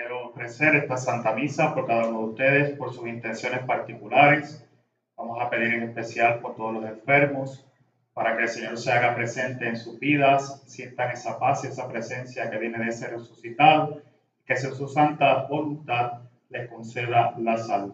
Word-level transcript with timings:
Quiero 0.00 0.28
ofrecer 0.28 0.76
esta 0.76 0.96
Santa 0.96 1.34
Misa 1.34 1.74
por 1.74 1.86
cada 1.86 2.08
uno 2.08 2.20
de 2.20 2.24
ustedes, 2.28 2.78
por 2.78 2.90
sus 2.90 3.06
intenciones 3.06 3.60
particulares. 3.64 4.66
Vamos 5.14 5.36
a 5.38 5.50
pedir 5.50 5.74
en 5.74 5.82
especial 5.82 6.40
por 6.40 6.56
todos 6.56 6.72
los 6.72 6.84
enfermos, 6.86 7.66
para 8.14 8.34
que 8.34 8.44
el 8.44 8.48
Señor 8.48 8.78
se 8.78 8.90
haga 8.92 9.14
presente 9.14 9.68
en 9.68 9.76
sus 9.76 10.00
vidas, 10.00 10.62
sientan 10.66 11.10
esa 11.10 11.38
paz 11.38 11.64
y 11.64 11.66
esa 11.66 11.86
presencia 11.86 12.48
que 12.48 12.56
viene 12.56 12.78
de 12.78 12.88
ese 12.88 13.08
resucitado, 13.08 14.00
que 14.46 14.54
en 14.54 14.74
su 14.74 14.88
santa 14.88 15.46
voluntad 15.48 16.22
les 16.48 16.66
conceda 16.70 17.34
la 17.38 17.58
salud. 17.58 17.92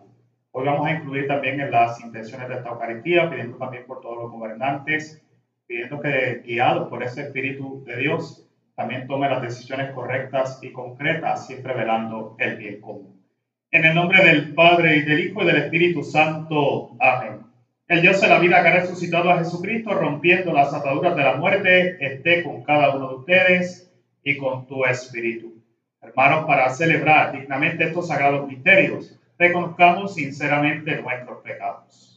Hoy 0.52 0.64
vamos 0.64 0.86
a 0.86 0.92
incluir 0.92 1.26
también 1.26 1.60
en 1.60 1.72
las 1.72 2.00
intenciones 2.00 2.48
de 2.48 2.54
esta 2.54 2.68
Eucaristía, 2.68 3.28
pidiendo 3.28 3.56
también 3.56 3.84
por 3.84 4.00
todos 4.00 4.18
los 4.18 4.30
gobernantes, 4.30 5.20
pidiendo 5.66 6.00
que 6.00 6.40
guiados 6.46 6.88
por 6.88 7.02
ese 7.02 7.22
Espíritu 7.22 7.82
de 7.84 7.96
Dios, 7.96 8.45
también 8.76 9.06
tome 9.08 9.28
las 9.28 9.42
decisiones 9.42 9.90
correctas 9.92 10.58
y 10.62 10.70
concretas, 10.70 11.46
siempre 11.46 11.74
velando 11.74 12.36
el 12.38 12.56
bien 12.56 12.80
común. 12.80 13.24
En 13.70 13.84
el 13.86 13.94
nombre 13.94 14.22
del 14.22 14.54
Padre 14.54 14.98
y 14.98 15.02
del 15.02 15.20
Hijo 15.20 15.42
y 15.42 15.46
del 15.46 15.56
Espíritu 15.56 16.04
Santo. 16.04 16.94
Amén. 17.00 17.40
El 17.88 18.02
Dios 18.02 18.20
de 18.20 18.28
la 18.28 18.38
vida 18.38 18.62
que 18.62 18.68
ha 18.68 18.80
resucitado 18.80 19.30
a 19.30 19.38
Jesucristo, 19.38 19.94
rompiendo 19.94 20.52
las 20.52 20.74
ataduras 20.74 21.16
de 21.16 21.22
la 21.22 21.36
muerte, 21.36 21.96
esté 22.04 22.44
con 22.44 22.62
cada 22.64 22.94
uno 22.94 23.08
de 23.08 23.14
ustedes 23.16 23.92
y 24.22 24.36
con 24.36 24.66
tu 24.66 24.84
espíritu. 24.84 25.54
Hermanos, 26.02 26.44
para 26.46 26.68
celebrar 26.70 27.32
dignamente 27.32 27.84
estos 27.84 28.08
sagrados 28.08 28.46
misterios, 28.46 29.18
reconozcamos 29.38 30.14
sinceramente 30.14 31.00
nuestros 31.00 31.42
pecados. 31.42 32.15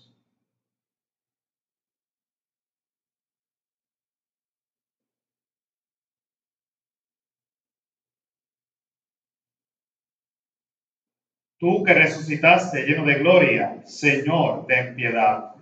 Tú 11.59 11.83
que 11.83 11.93
resucitaste 11.93 12.85
lleno 12.85 13.03
de 13.05 13.15
gloria, 13.15 13.81
Señor, 13.85 14.65
ten 14.65 14.95
piedad. 14.95 15.55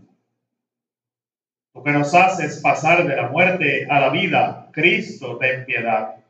Tú 1.73 1.83
que 1.83 1.91
nos 1.91 2.13
haces 2.13 2.59
pasar 2.61 3.07
de 3.07 3.15
la 3.15 3.29
muerte 3.29 3.87
a 3.89 3.99
la 3.99 4.09
vida, 4.09 4.69
Cristo, 4.71 5.37
ten 5.37 5.65
piedad. 5.65 6.23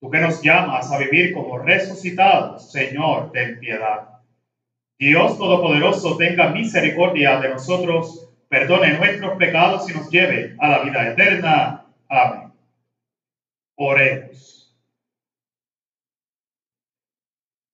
Tú 0.00 0.10
que 0.10 0.18
nos 0.18 0.42
llamas 0.42 0.90
a 0.90 0.98
vivir 0.98 1.32
como 1.34 1.58
resucitados, 1.58 2.72
Señor, 2.72 3.30
ten 3.30 3.60
piedad. 3.60 4.08
Dios 4.98 5.38
Todopoderoso 5.38 6.16
tenga 6.16 6.50
misericordia 6.50 7.38
de 7.38 7.50
nosotros, 7.50 8.28
perdone 8.48 8.98
nuestros 8.98 9.36
pecados 9.38 9.88
y 9.88 9.94
nos 9.94 10.10
lleve 10.10 10.56
a 10.58 10.68
la 10.68 10.78
vida 10.80 11.12
eterna. 11.12 11.84
Amén. 12.08 12.52
Oremos. 13.76 14.55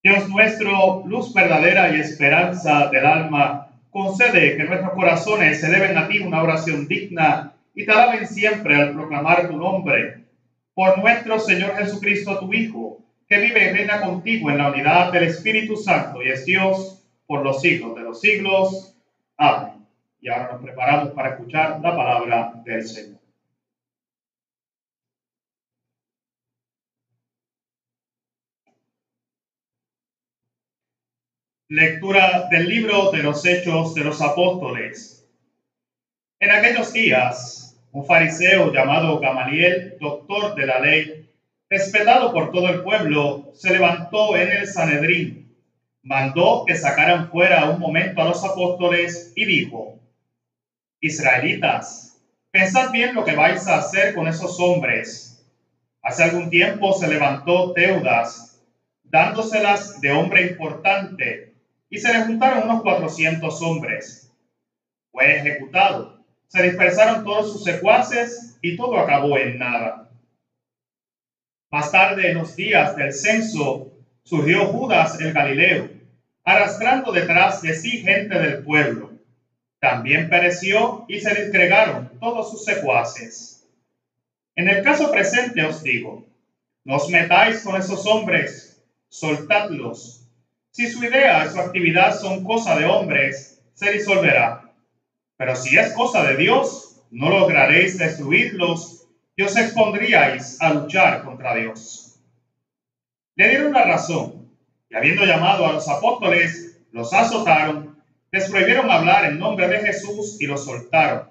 Dios 0.02 0.28
nuestro, 0.28 1.04
luz 1.06 1.32
verdadera 1.32 1.96
y 1.96 2.00
esperanza 2.00 2.88
del 2.88 3.06
alma, 3.06 3.68
concede 3.90 4.56
que 4.56 4.64
nuestros 4.64 4.94
corazones 4.94 5.60
se 5.60 5.70
deben 5.70 5.96
a 5.96 6.08
ti 6.08 6.18
una 6.18 6.42
oración 6.42 6.88
digna 6.88 7.52
y 7.72 7.86
te 7.86 7.92
alaben 7.92 8.26
siempre 8.26 8.74
al 8.74 8.94
proclamar 8.94 9.48
tu 9.48 9.56
nombre. 9.56 10.24
Por 10.74 10.98
nuestro 10.98 11.38
Señor 11.38 11.76
Jesucristo, 11.76 12.40
tu 12.40 12.52
Hijo, 12.52 12.98
que 13.28 13.38
vive 13.38 13.64
y 13.64 13.72
reina 13.76 14.00
contigo 14.00 14.50
en 14.50 14.58
la 14.58 14.72
unidad 14.72 15.12
del 15.12 15.24
Espíritu 15.24 15.76
Santo 15.76 16.20
y 16.20 16.30
es 16.30 16.44
Dios 16.46 17.00
por 17.28 17.44
los 17.44 17.60
siglos 17.60 17.94
de 17.94 18.02
los 18.02 18.20
siglos. 18.20 18.96
Amén. 19.36 19.86
Y 20.20 20.28
ahora 20.30 20.52
nos 20.52 20.62
preparamos 20.62 21.10
para 21.10 21.30
escuchar 21.30 21.80
la 21.80 21.96
palabra 21.96 22.52
del 22.64 22.82
Señor. 22.82 23.21
Lectura 31.74 32.48
del 32.50 32.68
libro 32.68 33.10
de 33.12 33.22
los 33.22 33.46
Hechos 33.46 33.94
de 33.94 34.04
los 34.04 34.20
Apóstoles. 34.20 35.26
En 36.38 36.50
aquellos 36.50 36.92
días, 36.92 37.78
un 37.92 38.04
fariseo 38.04 38.70
llamado 38.70 39.18
Gamaliel, 39.20 39.96
doctor 39.98 40.54
de 40.54 40.66
la 40.66 40.80
ley, 40.80 41.30
respetado 41.70 42.30
por 42.30 42.52
todo 42.52 42.68
el 42.68 42.82
pueblo, 42.82 43.52
se 43.54 43.70
levantó 43.70 44.36
en 44.36 44.50
el 44.52 44.66
Sanedrín, 44.66 45.56
mandó 46.02 46.66
que 46.66 46.74
sacaran 46.74 47.30
fuera 47.30 47.70
un 47.70 47.80
momento 47.80 48.20
a 48.20 48.26
los 48.26 48.44
apóstoles 48.44 49.32
y 49.34 49.46
dijo, 49.46 49.98
Israelitas, 51.00 52.20
pensad 52.50 52.90
bien 52.90 53.14
lo 53.14 53.24
que 53.24 53.34
vais 53.34 53.66
a 53.66 53.78
hacer 53.78 54.14
con 54.14 54.28
esos 54.28 54.60
hombres. 54.60 55.42
Hace 56.02 56.24
algún 56.24 56.50
tiempo 56.50 56.92
se 56.92 57.08
levantó 57.08 57.72
Teudas, 57.72 58.60
dándoselas 59.04 60.02
de 60.02 60.12
hombre 60.12 60.48
importante 60.48 61.51
y 61.92 61.98
se 61.98 62.10
le 62.10 62.24
juntaron 62.24 62.64
unos 62.64 62.82
400 62.82 63.62
hombres. 63.62 64.32
Fue 65.12 65.36
ejecutado. 65.36 66.24
Se 66.48 66.62
dispersaron 66.62 67.22
todos 67.22 67.52
sus 67.52 67.64
secuaces 67.64 68.56
y 68.62 68.78
todo 68.78 68.98
acabó 68.98 69.36
en 69.36 69.58
nada. 69.58 70.10
Más 71.70 71.92
tarde, 71.92 72.30
en 72.30 72.38
los 72.38 72.56
días 72.56 72.96
del 72.96 73.12
censo, 73.12 73.92
surgió 74.24 74.68
Judas 74.68 75.20
el 75.20 75.34
Galileo, 75.34 75.90
arrastrando 76.44 77.12
detrás 77.12 77.60
de 77.60 77.74
sí 77.74 77.98
gente 77.98 78.38
del 78.38 78.64
pueblo. 78.64 79.10
También 79.78 80.30
pereció 80.30 81.04
y 81.08 81.20
se 81.20 81.34
disgregaron 81.34 82.18
todos 82.18 82.50
sus 82.50 82.64
secuaces. 82.64 83.68
En 84.56 84.66
el 84.70 84.82
caso 84.82 85.10
presente 85.10 85.62
os 85.62 85.82
digo, 85.82 86.24
no 86.84 86.96
os 86.96 87.10
metáis 87.10 87.62
con 87.62 87.76
esos 87.76 88.06
hombres, 88.06 88.82
soltadlos 89.10 90.21
si 90.72 90.88
su 90.88 91.04
idea 91.04 91.44
y 91.44 91.50
su 91.50 91.60
actividad 91.60 92.18
son 92.18 92.44
cosa 92.44 92.78
de 92.78 92.86
hombres, 92.86 93.62
se 93.74 93.92
disolverá. 93.92 94.72
Pero 95.36 95.54
si 95.54 95.76
es 95.76 95.92
cosa 95.92 96.24
de 96.24 96.36
Dios, 96.36 97.02
no 97.10 97.28
lograréis 97.28 97.98
destruirlos 97.98 99.06
y 99.36 99.42
os 99.42 99.54
expondríais 99.56 100.60
a 100.62 100.72
luchar 100.72 101.24
contra 101.24 101.54
Dios. 101.56 102.18
Le 103.36 103.50
dieron 103.50 103.72
la 103.74 103.84
razón 103.84 104.50
y 104.88 104.96
habiendo 104.96 105.26
llamado 105.26 105.66
a 105.66 105.74
los 105.74 105.86
apóstoles, 105.90 106.80
los 106.90 107.12
azotaron, 107.12 108.02
les 108.30 108.48
prohibieron 108.48 108.90
hablar 108.90 109.26
en 109.26 109.38
nombre 109.38 109.68
de 109.68 109.80
Jesús 109.80 110.40
y 110.40 110.46
los 110.46 110.64
soltaron. 110.64 111.28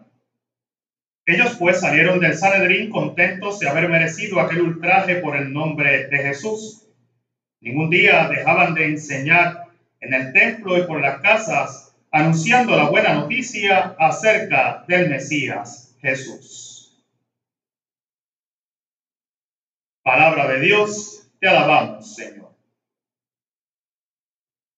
Ellos 1.25 1.55
pues 1.57 1.79
salieron 1.79 2.19
del 2.19 2.35
Sanedrín 2.37 2.91
contentos 2.91 3.59
de 3.59 3.69
haber 3.69 3.89
merecido 3.89 4.39
aquel 4.39 4.61
ultraje 4.61 5.15
por 5.15 5.35
el 5.35 5.51
nombre 5.51 6.07
de 6.09 6.17
Jesús 6.19 6.90
Ningún 7.61 7.91
día 7.91 8.27
dejaban 8.27 8.73
de 8.73 8.85
enseñar 8.85 9.67
en 9.99 10.15
el 10.15 10.33
templo 10.33 10.79
y 10.79 10.87
por 10.87 10.99
las 10.99 11.21
casas, 11.21 11.95
anunciando 12.09 12.75
la 12.75 12.89
buena 12.89 13.13
noticia 13.13 13.95
acerca 13.99 14.83
del 14.87 15.09
Mesías 15.09 15.95
Jesús. 16.01 17.05
Palabra 20.03 20.47
de 20.47 20.59
Dios, 20.59 21.29
te 21.39 21.47
alabamos, 21.47 22.15
Señor. 22.15 22.51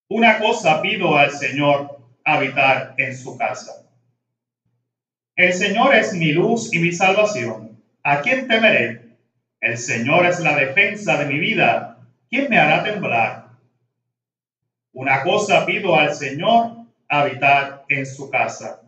Una 0.09 0.37
cosa 0.39 0.81
pido 0.81 1.17
al 1.17 1.31
Señor, 1.31 1.99
habitar 2.25 2.95
en 2.97 3.15
su 3.15 3.37
casa. 3.37 3.89
El 5.37 5.53
Señor 5.53 5.95
es 5.95 6.13
mi 6.13 6.33
luz 6.33 6.73
y 6.73 6.79
mi 6.79 6.91
salvación. 6.91 7.81
¿A 8.03 8.19
quién 8.21 8.49
temeré? 8.49 9.17
El 9.61 9.77
Señor 9.77 10.25
es 10.25 10.41
la 10.41 10.57
defensa 10.57 11.17
de 11.17 11.25
mi 11.25 11.39
vida 11.39 11.92
¿quién 12.33 12.49
me 12.49 12.57
hará 12.57 12.83
temblar? 12.83 13.49
Una 14.91 15.21
cosa 15.21 15.67
pido 15.67 15.95
al 15.95 16.15
Señor, 16.15 16.87
habitar 17.07 17.85
en 17.87 18.07
su 18.07 18.27
casa. 18.31 18.81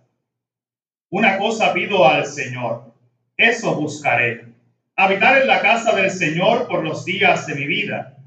Una 1.12 1.38
cosa 1.38 1.72
pido 1.72 2.08
al 2.08 2.26
Señor, 2.26 2.92
eso 3.38 3.76
buscaré, 3.76 4.48
habitar 4.96 5.40
en 5.40 5.46
la 5.46 5.62
casa 5.62 5.96
del 5.96 6.10
Señor 6.10 6.68
por 6.68 6.84
los 6.84 7.06
días 7.06 7.46
de 7.46 7.54
mi 7.54 7.68
vida, 7.68 8.18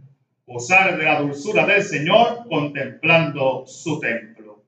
gozar 0.47 0.97
de 0.97 1.05
la 1.05 1.19
dulzura 1.19 1.67
del 1.67 1.83
Señor 1.83 2.47
contemplando 2.49 3.67
su 3.67 3.99
templo. 3.99 4.63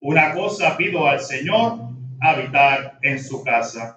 Una 0.00 0.34
cosa 0.34 0.76
pido 0.76 1.06
al 1.06 1.20
Señor, 1.20 1.78
habitar 2.20 2.98
en 3.00 3.22
su 3.22 3.44
casa. 3.44 3.96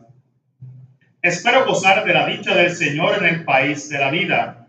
Espero 1.24 1.66
gozar 1.66 2.06
de 2.06 2.14
la 2.14 2.28
dicha 2.28 2.54
del 2.54 2.70
Señor 2.70 3.18
en 3.18 3.26
el 3.26 3.46
país 3.46 3.90
de 3.90 3.98
la 3.98 4.12
vida 4.12 4.67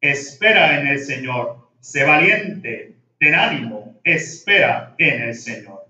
espera 0.00 0.80
en 0.80 0.86
el 0.88 0.98
Señor, 0.98 1.70
sé 1.80 2.04
valiente, 2.04 2.94
ten 3.18 3.34
ánimo, 3.34 3.98
espera 4.04 4.94
en 4.98 5.22
el 5.22 5.34
Señor. 5.34 5.86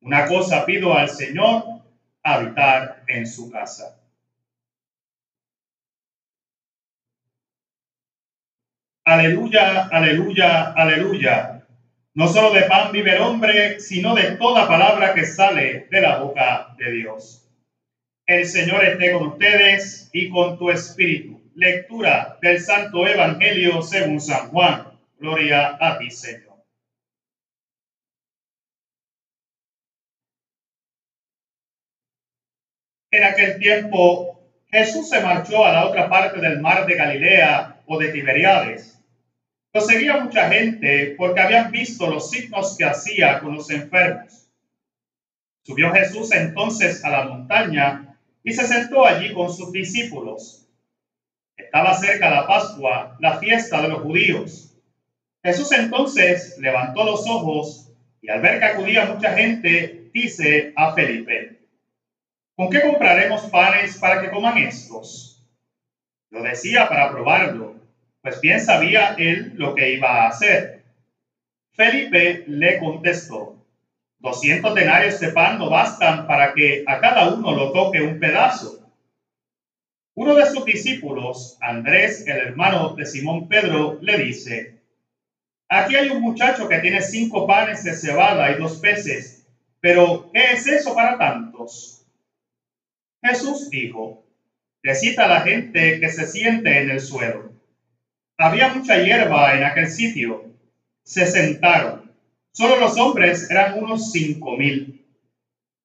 Una 0.00 0.26
cosa 0.26 0.64
pido 0.64 0.96
al 0.96 1.08
Señor, 1.08 1.64
habitar 2.22 3.04
en 3.08 3.26
su 3.26 3.50
casa. 3.50 3.98
Aleluya, 9.04 9.88
aleluya, 9.90 10.72
aleluya. 10.72 11.66
No 12.14 12.28
solo 12.28 12.52
de 12.52 12.62
pan 12.62 12.92
vive 12.92 13.16
el 13.16 13.22
hombre, 13.22 13.80
sino 13.80 14.14
de 14.14 14.36
toda 14.36 14.68
palabra 14.68 15.14
que 15.14 15.24
sale 15.24 15.88
de 15.90 16.00
la 16.00 16.18
boca 16.18 16.74
de 16.78 16.92
Dios. 16.92 17.48
El 18.26 18.46
Señor 18.46 18.84
esté 18.84 19.12
con 19.12 19.28
ustedes 19.28 20.08
y 20.12 20.30
con 20.30 20.58
tu 20.58 20.70
espíritu 20.70 21.41
Lectura 21.54 22.38
del 22.40 22.60
Santo 22.60 23.06
Evangelio 23.06 23.82
según 23.82 24.20
San 24.20 24.48
Juan. 24.48 24.98
Gloria 25.18 25.76
a 25.78 25.98
ti, 25.98 26.10
Señor. 26.10 26.64
En 33.10 33.24
aquel 33.24 33.58
tiempo 33.58 34.40
Jesús 34.70 35.10
se 35.10 35.20
marchó 35.20 35.66
a 35.66 35.72
la 35.72 35.86
otra 35.86 36.08
parte 36.08 36.40
del 36.40 36.60
mar 36.60 36.86
de 36.86 36.94
Galilea 36.94 37.82
o 37.86 37.98
de 37.98 38.08
Tiberiades. 38.08 38.98
Lo 39.74 39.82
seguía 39.82 40.16
mucha 40.16 40.48
gente 40.50 41.14
porque 41.18 41.40
habían 41.40 41.70
visto 41.70 42.08
los 42.08 42.30
signos 42.30 42.76
que 42.78 42.84
hacía 42.86 43.40
con 43.40 43.54
los 43.54 43.70
enfermos. 43.70 44.48
Subió 45.64 45.92
Jesús 45.92 46.32
entonces 46.32 47.04
a 47.04 47.10
la 47.10 47.24
montaña 47.24 48.18
y 48.42 48.52
se 48.54 48.66
sentó 48.66 49.04
allí 49.04 49.34
con 49.34 49.52
sus 49.52 49.70
discípulos. 49.70 50.61
Estaba 51.64 51.94
cerca 51.94 52.30
la 52.30 52.46
Pascua, 52.46 53.16
la 53.20 53.38
fiesta 53.38 53.82
de 53.82 53.88
los 53.88 54.02
judíos. 54.02 54.74
Jesús 55.42 55.72
entonces 55.72 56.56
levantó 56.58 57.04
los 57.04 57.26
ojos 57.28 57.90
y 58.20 58.30
al 58.30 58.40
ver 58.40 58.58
que 58.58 58.64
acudía 58.66 59.06
mucha 59.06 59.32
gente, 59.32 60.10
dice 60.12 60.72
a 60.76 60.92
Felipe, 60.94 61.58
¿Con 62.54 62.68
qué 62.68 62.82
compraremos 62.82 63.42
panes 63.46 63.96
para 63.96 64.20
que 64.20 64.30
coman 64.30 64.58
estos? 64.58 65.42
Lo 66.30 66.42
decía 66.42 66.88
para 66.88 67.10
probarlo, 67.10 67.74
pues 68.20 68.40
bien 68.40 68.60
sabía 68.60 69.14
él 69.18 69.52
lo 69.56 69.74
que 69.74 69.94
iba 69.94 70.22
a 70.22 70.28
hacer. 70.28 70.84
Felipe 71.72 72.44
le 72.46 72.78
contestó, 72.78 73.56
doscientos 74.18 74.74
denarios 74.74 75.18
de 75.18 75.28
pan 75.28 75.58
no 75.58 75.70
bastan 75.70 76.26
para 76.26 76.52
que 76.52 76.84
a 76.86 77.00
cada 77.00 77.30
uno 77.30 77.52
lo 77.52 77.72
toque 77.72 78.02
un 78.02 78.20
pedazo. 78.20 78.81
Uno 80.14 80.34
de 80.34 80.46
sus 80.46 80.64
discípulos, 80.64 81.56
Andrés, 81.60 82.26
el 82.26 82.36
hermano 82.36 82.94
de 82.94 83.06
Simón 83.06 83.48
Pedro, 83.48 83.98
le 84.02 84.18
dice, 84.18 84.78
aquí 85.68 85.96
hay 85.96 86.10
un 86.10 86.20
muchacho 86.20 86.68
que 86.68 86.78
tiene 86.80 87.00
cinco 87.00 87.46
panes 87.46 87.82
de 87.82 87.94
cebada 87.94 88.50
y 88.52 88.60
dos 88.60 88.76
peces, 88.76 89.46
pero 89.80 90.30
¿qué 90.32 90.52
es 90.52 90.66
eso 90.66 90.94
para 90.94 91.16
tantos? 91.16 92.04
Jesús 93.22 93.70
dijo, 93.70 94.22
decita 94.82 95.24
a 95.24 95.28
la 95.28 95.40
gente 95.40 95.98
que 95.98 96.08
se 96.10 96.26
siente 96.26 96.82
en 96.82 96.90
el 96.90 97.00
suelo. 97.00 97.52
Había 98.36 98.68
mucha 98.68 99.02
hierba 99.02 99.54
en 99.54 99.62
aquel 99.62 99.88
sitio. 99.88 100.44
Se 101.04 101.26
sentaron. 101.26 102.12
Solo 102.52 102.76
los 102.76 102.98
hombres 102.98 103.50
eran 103.50 103.82
unos 103.82 104.12
cinco 104.12 104.56
mil. 104.56 105.06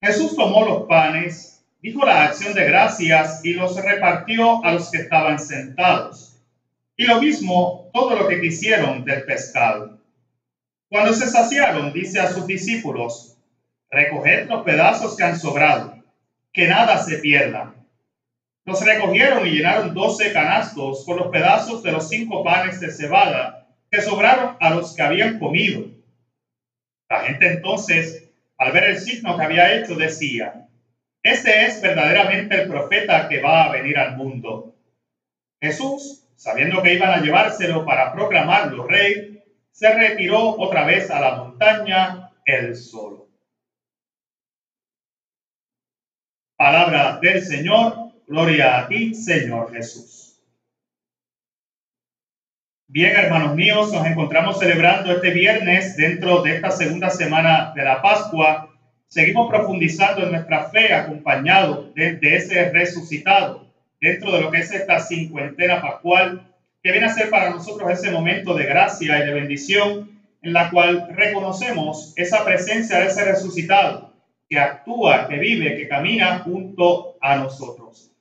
Jesús 0.02 0.36
tomó 0.36 0.66
los 0.66 0.88
panes, 0.88 1.57
dijo 1.82 2.06
la 2.06 2.24
acción 2.24 2.54
de 2.54 2.66
gracias 2.66 3.44
y 3.44 3.54
los 3.54 3.76
repartió 3.84 4.64
a 4.64 4.74
los 4.74 4.90
que 4.92 5.00
estaban 5.00 5.40
sentados. 5.40 6.38
Y 6.96 7.06
lo 7.06 7.22
mismo 7.22 7.90
todo 7.94 8.16
lo 8.16 8.28
que 8.28 8.42
quisieron 8.42 9.04
del 9.06 9.24
pescado. 9.24 10.00
Cuando 10.90 11.14
se 11.14 11.28
saciaron, 11.28 11.94
dice 11.94 12.20
a 12.20 12.32
sus 12.32 12.48
discípulos, 12.48 13.38
recoged 13.92 14.48
los 14.48 14.64
pedazos 14.64 15.16
que 15.16 15.24
han 15.24 15.38
sobrado 15.38 15.98
que 16.58 16.68
nada 16.68 16.98
se 16.98 17.20
pierda. 17.20 17.76
Los 18.66 18.84
recogieron 18.84 19.46
y 19.46 19.52
llenaron 19.52 19.94
doce 19.94 20.34
canastos 20.34 21.06
con 21.06 21.18
los 21.18 21.28
pedazos 21.28 21.84
de 21.84 21.92
los 21.92 22.10
cinco 22.10 22.44
panes 22.44 22.80
de 22.80 22.90
cebada 22.90 23.68
que 23.92 24.02
sobraron 24.02 24.58
a 24.60 24.72
los 24.72 24.96
que 24.96 25.04
habían 25.04 25.38
comido. 25.38 25.86
La 27.08 27.20
gente 27.20 27.48
entonces, 27.48 28.24
al 28.58 28.72
ver 28.72 28.86
el 28.86 28.98
signo 28.98 29.38
que 29.38 29.44
había 29.44 29.76
hecho, 29.76 29.94
decía, 29.94 30.67
este 31.32 31.66
es 31.66 31.82
verdaderamente 31.82 32.62
el 32.62 32.70
profeta 32.70 33.28
que 33.28 33.42
va 33.42 33.66
a 33.66 33.72
venir 33.72 33.98
al 33.98 34.18
mundo. 34.18 34.76
Jesús, 35.62 36.28
sabiendo 36.36 36.82
que 36.82 36.94
iban 36.94 37.12
a 37.12 37.22
llevárselo 37.22 37.86
para 37.86 38.14
proclamarlo 38.14 38.88
rey, 38.88 39.44
se 39.72 39.94
retiró 39.94 40.56
otra 40.58 40.86
vez 40.86 41.10
a 41.12 41.20
la 41.20 41.36
montaña 41.36 42.32
él 42.46 42.76
solo. 42.76 43.28
Palabra 46.58 47.20
del 47.22 47.44
Señor, 47.44 48.14
gloria 48.26 48.80
a 48.80 48.88
ti, 48.88 49.14
Señor 49.14 49.72
Jesús. 49.72 50.42
Bien, 52.90 53.16
hermanos 53.16 53.54
míos, 53.54 53.92
nos 53.92 54.06
encontramos 54.08 54.60
celebrando 54.60 55.12
este 55.12 55.32
viernes 55.32 55.98
dentro 55.98 56.42
de 56.42 56.56
esta 56.56 56.72
segunda 56.72 57.10
semana 57.10 57.74
de 57.76 57.84
la 57.84 58.02
Pascua. 58.02 58.74
Seguimos 59.10 59.50
profundizando 59.50 60.24
en 60.24 60.32
nuestra 60.32 60.70
fe 60.70 60.94
acompañado 60.94 61.92
de, 61.96 62.20
ese 62.22 62.70
resucitado 62.72 63.72
dentro 64.02 64.32
de 64.34 64.42
lo 64.42 64.52
que 64.52 64.60
es 64.60 64.72
esta 64.72 65.00
cincuentena 65.00 65.82
pascual 65.82 66.54
que 66.84 66.92
viene 66.92 67.08
a 67.08 67.14
ser 67.14 67.30
para 67.30 67.50
nosotros 67.50 67.90
ese 67.90 68.12
momento 68.12 68.54
de 68.54 68.66
gracia 68.66 69.18
y 69.18 69.26
de 69.26 69.34
bendición 69.34 70.12
en 70.42 70.54
la 70.54 70.70
cual 70.70 71.08
reconocemos 71.16 72.14
esa 72.16 72.44
presencia 72.44 73.00
de 73.00 73.08
ese 73.08 73.26
resucitado 73.26 74.14
que 74.50 74.60
actúa, 74.60 75.28
que 75.28 75.38
vive, 75.38 75.76
que 75.78 75.88
camina 75.88 76.40
junto 76.40 77.18
a 77.22 77.38
nosotros. 77.38 78.12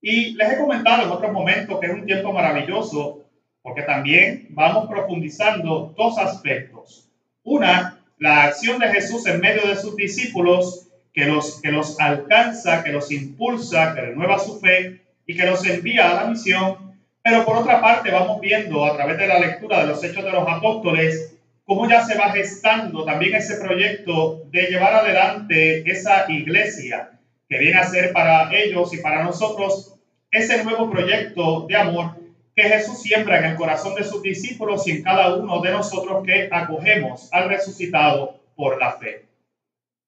Y 0.00 0.34
les 0.34 0.52
he 0.52 0.58
comentado 0.58 1.04
en 1.04 1.10
otros 1.10 1.32
momentos 1.32 1.80
que 1.80 1.86
es 1.86 1.92
un 1.92 2.04
tiempo 2.04 2.32
maravilloso 2.32 3.24
porque 3.62 3.82
también 3.82 4.48
vamos 4.50 4.88
profundizando 4.88 5.94
dos 5.96 6.18
aspectos. 6.18 7.08
Una, 7.44 8.03
la 8.18 8.44
acción 8.44 8.78
de 8.78 8.88
Jesús 8.88 9.26
en 9.26 9.40
medio 9.40 9.66
de 9.66 9.76
sus 9.76 9.96
discípulos 9.96 10.88
que 11.12 11.26
los, 11.26 11.60
que 11.60 11.70
los 11.70 12.00
alcanza, 12.00 12.82
que 12.82 12.92
los 12.92 13.10
impulsa, 13.12 13.94
que 13.94 14.00
renueva 14.00 14.38
su 14.38 14.58
fe 14.60 15.00
y 15.26 15.36
que 15.36 15.46
los 15.46 15.64
envía 15.66 16.10
a 16.10 16.22
la 16.22 16.30
misión. 16.30 16.98
Pero 17.22 17.44
por 17.44 17.56
otra 17.56 17.80
parte 17.80 18.10
vamos 18.10 18.40
viendo 18.40 18.84
a 18.84 18.94
través 18.94 19.16
de 19.18 19.26
la 19.26 19.38
lectura 19.38 19.80
de 19.80 19.86
los 19.86 20.02
hechos 20.02 20.24
de 20.24 20.32
los 20.32 20.48
apóstoles 20.48 21.34
cómo 21.64 21.88
ya 21.88 22.04
se 22.04 22.16
va 22.16 22.30
gestando 22.30 23.04
también 23.04 23.34
ese 23.34 23.56
proyecto 23.56 24.42
de 24.50 24.66
llevar 24.66 24.94
adelante 24.94 25.90
esa 25.90 26.30
iglesia 26.30 27.10
que 27.48 27.58
viene 27.58 27.78
a 27.78 27.84
ser 27.84 28.12
para 28.12 28.54
ellos 28.54 28.92
y 28.92 28.98
para 28.98 29.22
nosotros 29.22 29.94
ese 30.30 30.62
nuevo 30.64 30.90
proyecto 30.90 31.66
de 31.66 31.76
amor 31.76 32.16
que 32.54 32.62
Jesús 32.62 33.02
siembra 33.02 33.38
en 33.38 33.44
el 33.46 33.56
corazón 33.56 33.94
de 33.94 34.04
sus 34.04 34.22
discípulos 34.22 34.86
y 34.86 34.92
en 34.92 35.02
cada 35.02 35.34
uno 35.34 35.60
de 35.60 35.72
nosotros 35.72 36.24
que 36.24 36.48
acogemos 36.50 37.32
al 37.32 37.48
resucitado 37.48 38.40
por 38.54 38.78
la 38.78 38.92
fe. 38.92 39.26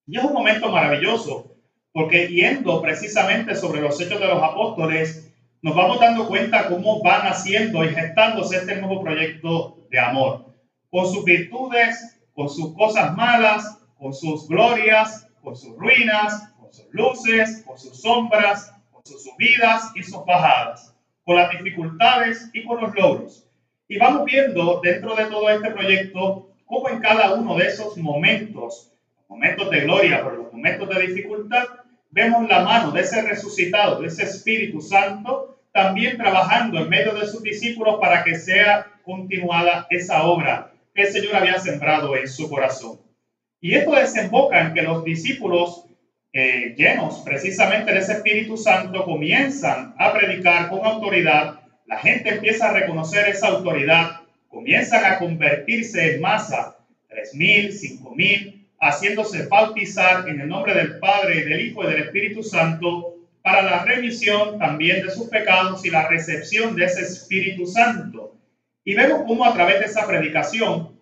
Y 0.06 0.18
es 0.18 0.24
un 0.24 0.32
momento 0.32 0.70
maravilloso 0.70 1.52
porque 1.92 2.28
yendo 2.28 2.80
precisamente 2.82 3.54
sobre 3.54 3.80
los 3.80 4.00
hechos 4.00 4.20
de 4.20 4.26
los 4.26 4.42
apóstoles, 4.42 5.32
nos 5.62 5.74
vamos 5.74 5.98
dando 5.98 6.28
cuenta 6.28 6.68
cómo 6.68 7.02
van 7.02 7.26
haciendo 7.26 7.84
y 7.84 7.88
gestándose 7.88 8.58
este 8.58 8.76
nuevo 8.76 9.02
proyecto 9.02 9.78
de 9.90 9.98
amor 9.98 10.46
con 10.90 11.12
sus 11.12 11.24
virtudes, 11.24 12.20
con 12.34 12.48
sus 12.48 12.74
cosas 12.74 13.16
malas, 13.16 13.78
con 13.98 14.12
sus 14.14 14.46
glorias, 14.46 15.26
con 15.42 15.56
sus 15.56 15.76
ruinas, 15.76 16.52
con 16.60 16.72
sus 16.72 16.86
luces, 16.90 17.64
con 17.66 17.78
sus 17.78 18.00
sombras, 18.00 18.72
con 18.92 19.04
sus 19.04 19.24
subidas 19.24 19.90
y 19.94 20.02
sus 20.02 20.24
bajadas, 20.24 20.94
con 21.26 21.34
las 21.34 21.50
dificultades 21.50 22.50
y 22.52 22.64
con 22.64 22.80
los 22.80 22.94
logros. 22.94 23.44
Y 23.88 23.98
vamos 23.98 24.24
viendo 24.26 24.80
dentro 24.80 25.16
de 25.16 25.24
todo 25.24 25.50
este 25.50 25.72
proyecto 25.72 26.50
cómo 26.64 26.88
en 26.88 27.00
cada 27.00 27.34
uno 27.34 27.56
de 27.56 27.66
esos 27.66 27.96
momentos, 27.96 28.92
momentos 29.28 29.68
de 29.70 29.80
gloria, 29.80 30.22
pero 30.22 30.44
los 30.44 30.52
momentos 30.52 30.88
de 30.88 31.06
dificultad, 31.08 31.64
vemos 32.10 32.48
la 32.48 32.60
mano 32.60 32.92
de 32.92 33.00
ese 33.00 33.22
resucitado, 33.22 34.00
de 34.00 34.06
ese 34.06 34.22
Espíritu 34.22 34.80
Santo, 34.80 35.58
también 35.72 36.16
trabajando 36.16 36.78
en 36.78 36.88
medio 36.88 37.12
de 37.12 37.26
sus 37.26 37.42
discípulos 37.42 37.96
para 38.00 38.22
que 38.22 38.36
sea 38.36 38.86
continuada 39.04 39.88
esa 39.90 40.22
obra 40.28 40.72
que 40.94 41.02
el 41.02 41.08
Señor 41.08 41.34
había 41.34 41.58
sembrado 41.58 42.16
en 42.16 42.28
su 42.28 42.48
corazón. 42.48 43.00
Y 43.60 43.74
esto 43.74 43.96
desemboca 43.96 44.60
en 44.60 44.74
que 44.74 44.82
los 44.82 45.02
discípulos 45.02 45.85
eh, 46.38 46.74
llenos 46.76 47.22
precisamente 47.24 47.92
de 47.92 47.98
ese 48.00 48.12
Espíritu 48.12 48.58
Santo 48.58 49.06
comienzan 49.06 49.94
a 49.98 50.12
predicar 50.12 50.68
con 50.68 50.84
autoridad. 50.84 51.60
La 51.86 51.98
gente 51.98 52.28
empieza 52.28 52.68
a 52.68 52.74
reconocer 52.74 53.26
esa 53.26 53.48
autoridad, 53.48 54.20
comienzan 54.46 55.04
a 55.06 55.18
convertirse 55.18 56.14
en 56.14 56.20
masa, 56.20 56.76
tres 57.08 57.34
mil, 57.34 57.72
cinco 57.72 58.14
mil, 58.14 58.68
haciéndose 58.78 59.46
bautizar 59.46 60.28
en 60.28 60.42
el 60.42 60.48
nombre 60.48 60.74
del 60.74 60.98
Padre, 60.98 61.42
del 61.42 61.58
Hijo 61.62 61.84
y 61.84 61.92
del 61.92 62.02
Espíritu 62.02 62.42
Santo 62.42 63.14
para 63.40 63.62
la 63.62 63.84
remisión 63.86 64.58
también 64.58 65.06
de 65.06 65.10
sus 65.10 65.28
pecados 65.28 65.86
y 65.86 65.90
la 65.90 66.06
recepción 66.06 66.76
de 66.76 66.84
ese 66.84 67.00
Espíritu 67.00 67.66
Santo. 67.66 68.36
Y 68.84 68.94
vemos 68.94 69.22
cómo 69.26 69.46
a 69.46 69.54
través 69.54 69.80
de 69.80 69.86
esa 69.86 70.06
predicación 70.06 71.00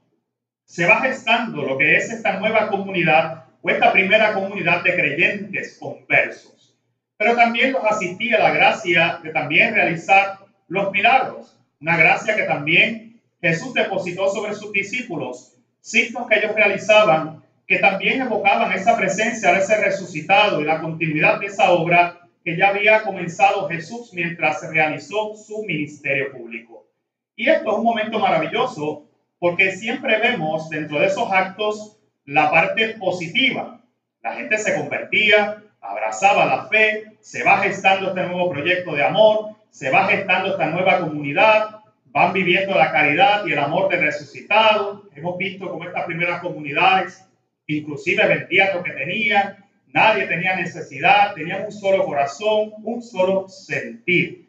se 0.64 0.86
va 0.86 1.00
gestando 1.00 1.62
lo 1.62 1.76
que 1.76 1.96
es 1.96 2.08
esta 2.12 2.38
nueva 2.38 2.68
comunidad 2.68 3.43
o 3.64 3.70
esta 3.70 3.92
primera 3.92 4.34
comunidad 4.34 4.84
de 4.84 4.94
creyentes 4.94 5.78
conversos. 5.80 6.76
Pero 7.16 7.34
también 7.34 7.72
los 7.72 7.82
asistía 7.82 8.38
la 8.38 8.52
gracia 8.52 9.20
de 9.22 9.30
también 9.30 9.74
realizar 9.74 10.40
los 10.68 10.92
milagros, 10.92 11.58
una 11.80 11.96
gracia 11.96 12.36
que 12.36 12.42
también 12.42 13.22
Jesús 13.40 13.72
depositó 13.72 14.28
sobre 14.28 14.54
sus 14.54 14.70
discípulos, 14.70 15.56
signos 15.80 16.28
que 16.28 16.40
ellos 16.40 16.54
realizaban 16.54 17.42
que 17.66 17.78
también 17.78 18.20
evocaban 18.20 18.70
esa 18.72 18.98
presencia 18.98 19.52
de 19.52 19.60
ese 19.60 19.80
resucitado 19.82 20.60
y 20.60 20.64
la 20.64 20.82
continuidad 20.82 21.40
de 21.40 21.46
esa 21.46 21.72
obra 21.72 22.28
que 22.44 22.58
ya 22.58 22.68
había 22.68 23.02
comenzado 23.02 23.66
Jesús 23.70 24.10
mientras 24.12 24.68
realizó 24.70 25.34
su 25.34 25.64
ministerio 25.64 26.32
público. 26.32 26.86
Y 27.34 27.48
esto 27.48 27.70
es 27.70 27.78
un 27.78 27.84
momento 27.84 28.18
maravilloso 28.18 29.08
porque 29.38 29.72
siempre 29.72 30.18
vemos 30.18 30.68
dentro 30.68 31.00
de 31.00 31.06
esos 31.06 31.32
actos 31.32 31.96
la 32.26 32.50
parte 32.50 32.88
positiva. 32.98 33.80
La 34.22 34.34
gente 34.34 34.58
se 34.58 34.74
convertía, 34.74 35.62
abrazaba 35.80 36.46
la 36.46 36.66
fe, 36.68 37.16
se 37.20 37.44
va 37.44 37.58
gestando 37.58 38.08
este 38.08 38.22
nuevo 38.26 38.50
proyecto 38.50 38.94
de 38.94 39.04
amor, 39.04 39.56
se 39.70 39.90
va 39.90 40.06
gestando 40.06 40.52
esta 40.52 40.66
nueva 40.66 41.00
comunidad, 41.00 41.80
van 42.06 42.32
viviendo 42.32 42.74
la 42.74 42.92
caridad 42.92 43.44
y 43.46 43.52
el 43.52 43.58
amor 43.58 43.88
del 43.88 44.00
resucitado. 44.00 45.02
Hemos 45.14 45.36
visto 45.36 45.68
cómo 45.68 45.84
estas 45.84 46.04
primeras 46.04 46.40
comunidades 46.40 47.28
inclusive 47.66 48.26
vendían 48.26 48.76
lo 48.76 48.82
que 48.82 48.92
tenían, 48.92 49.64
nadie 49.88 50.26
tenía 50.26 50.56
necesidad, 50.56 51.34
tenían 51.34 51.64
un 51.64 51.72
solo 51.72 52.04
corazón, 52.04 52.72
un 52.82 53.02
solo 53.02 53.48
sentir. 53.48 54.48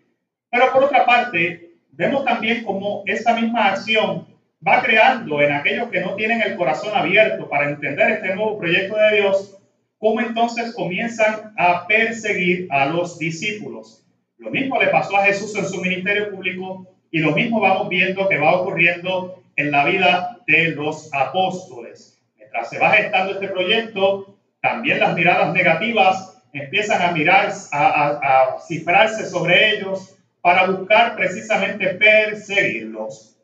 Pero 0.50 0.72
por 0.72 0.84
otra 0.84 1.06
parte, 1.06 1.76
vemos 1.92 2.26
también 2.26 2.64
cómo 2.64 3.04
esta 3.06 3.34
misma 3.34 3.68
acción 3.68 4.28
va 4.68 4.82
creando 4.82 5.42
en 5.42 5.52
aquellos 5.52 5.90
que 5.90 6.02
no 6.02 6.16
tienen 6.16 6.42
el 6.42 6.56
corazón 6.56 6.96
abierto 6.96 7.48
para 7.48 7.70
entender 7.70 8.12
este 8.12 8.36
nuevo 8.36 8.58
proyecto 8.58 8.98
de 8.98 9.18
Dios, 9.18 9.58
cómo 10.00 10.22
entonces 10.22 10.74
comienzan 10.74 11.54
a 11.58 11.86
perseguir 11.88 12.68
a 12.72 12.88
los 12.88 13.20
discípulos. 13.20 14.04
Lo 14.38 14.50
mismo 14.50 14.82
le 14.82 14.88
pasó 14.88 15.18
a 15.18 15.26
Jesús 15.26 15.56
en 15.56 15.66
su 15.66 15.82
ministerio 15.82 16.32
público 16.32 16.88
y 17.12 17.20
lo 17.20 17.32
mismo 17.32 17.60
vamos 17.60 17.90
viendo 17.90 18.28
que 18.28 18.38
va 18.38 18.60
ocurriendo 18.60 19.44
en 19.56 19.72
la 19.72 19.86
vida 19.86 20.40
de 20.48 20.70
los 20.70 21.14
apóstoles. 21.14 22.20
Mientras 22.38 22.70
se 22.70 22.80
va 22.80 22.92
gestando 22.92 23.34
este 23.34 23.48
proyecto, 23.48 24.36
también 24.62 25.00
las 25.00 25.16
miradas 25.16 25.54
negativas 25.54 26.44
empiezan 26.54 27.02
a 27.02 27.12
mirar, 27.12 27.54
a, 27.72 28.08
a 28.08 28.60
cifrarse 28.68 29.30
sobre 29.30 29.76
ellos 29.76 30.18
para 30.42 30.68
buscar 30.68 31.16
precisamente 31.16 31.88
perseguirlos. 31.90 33.35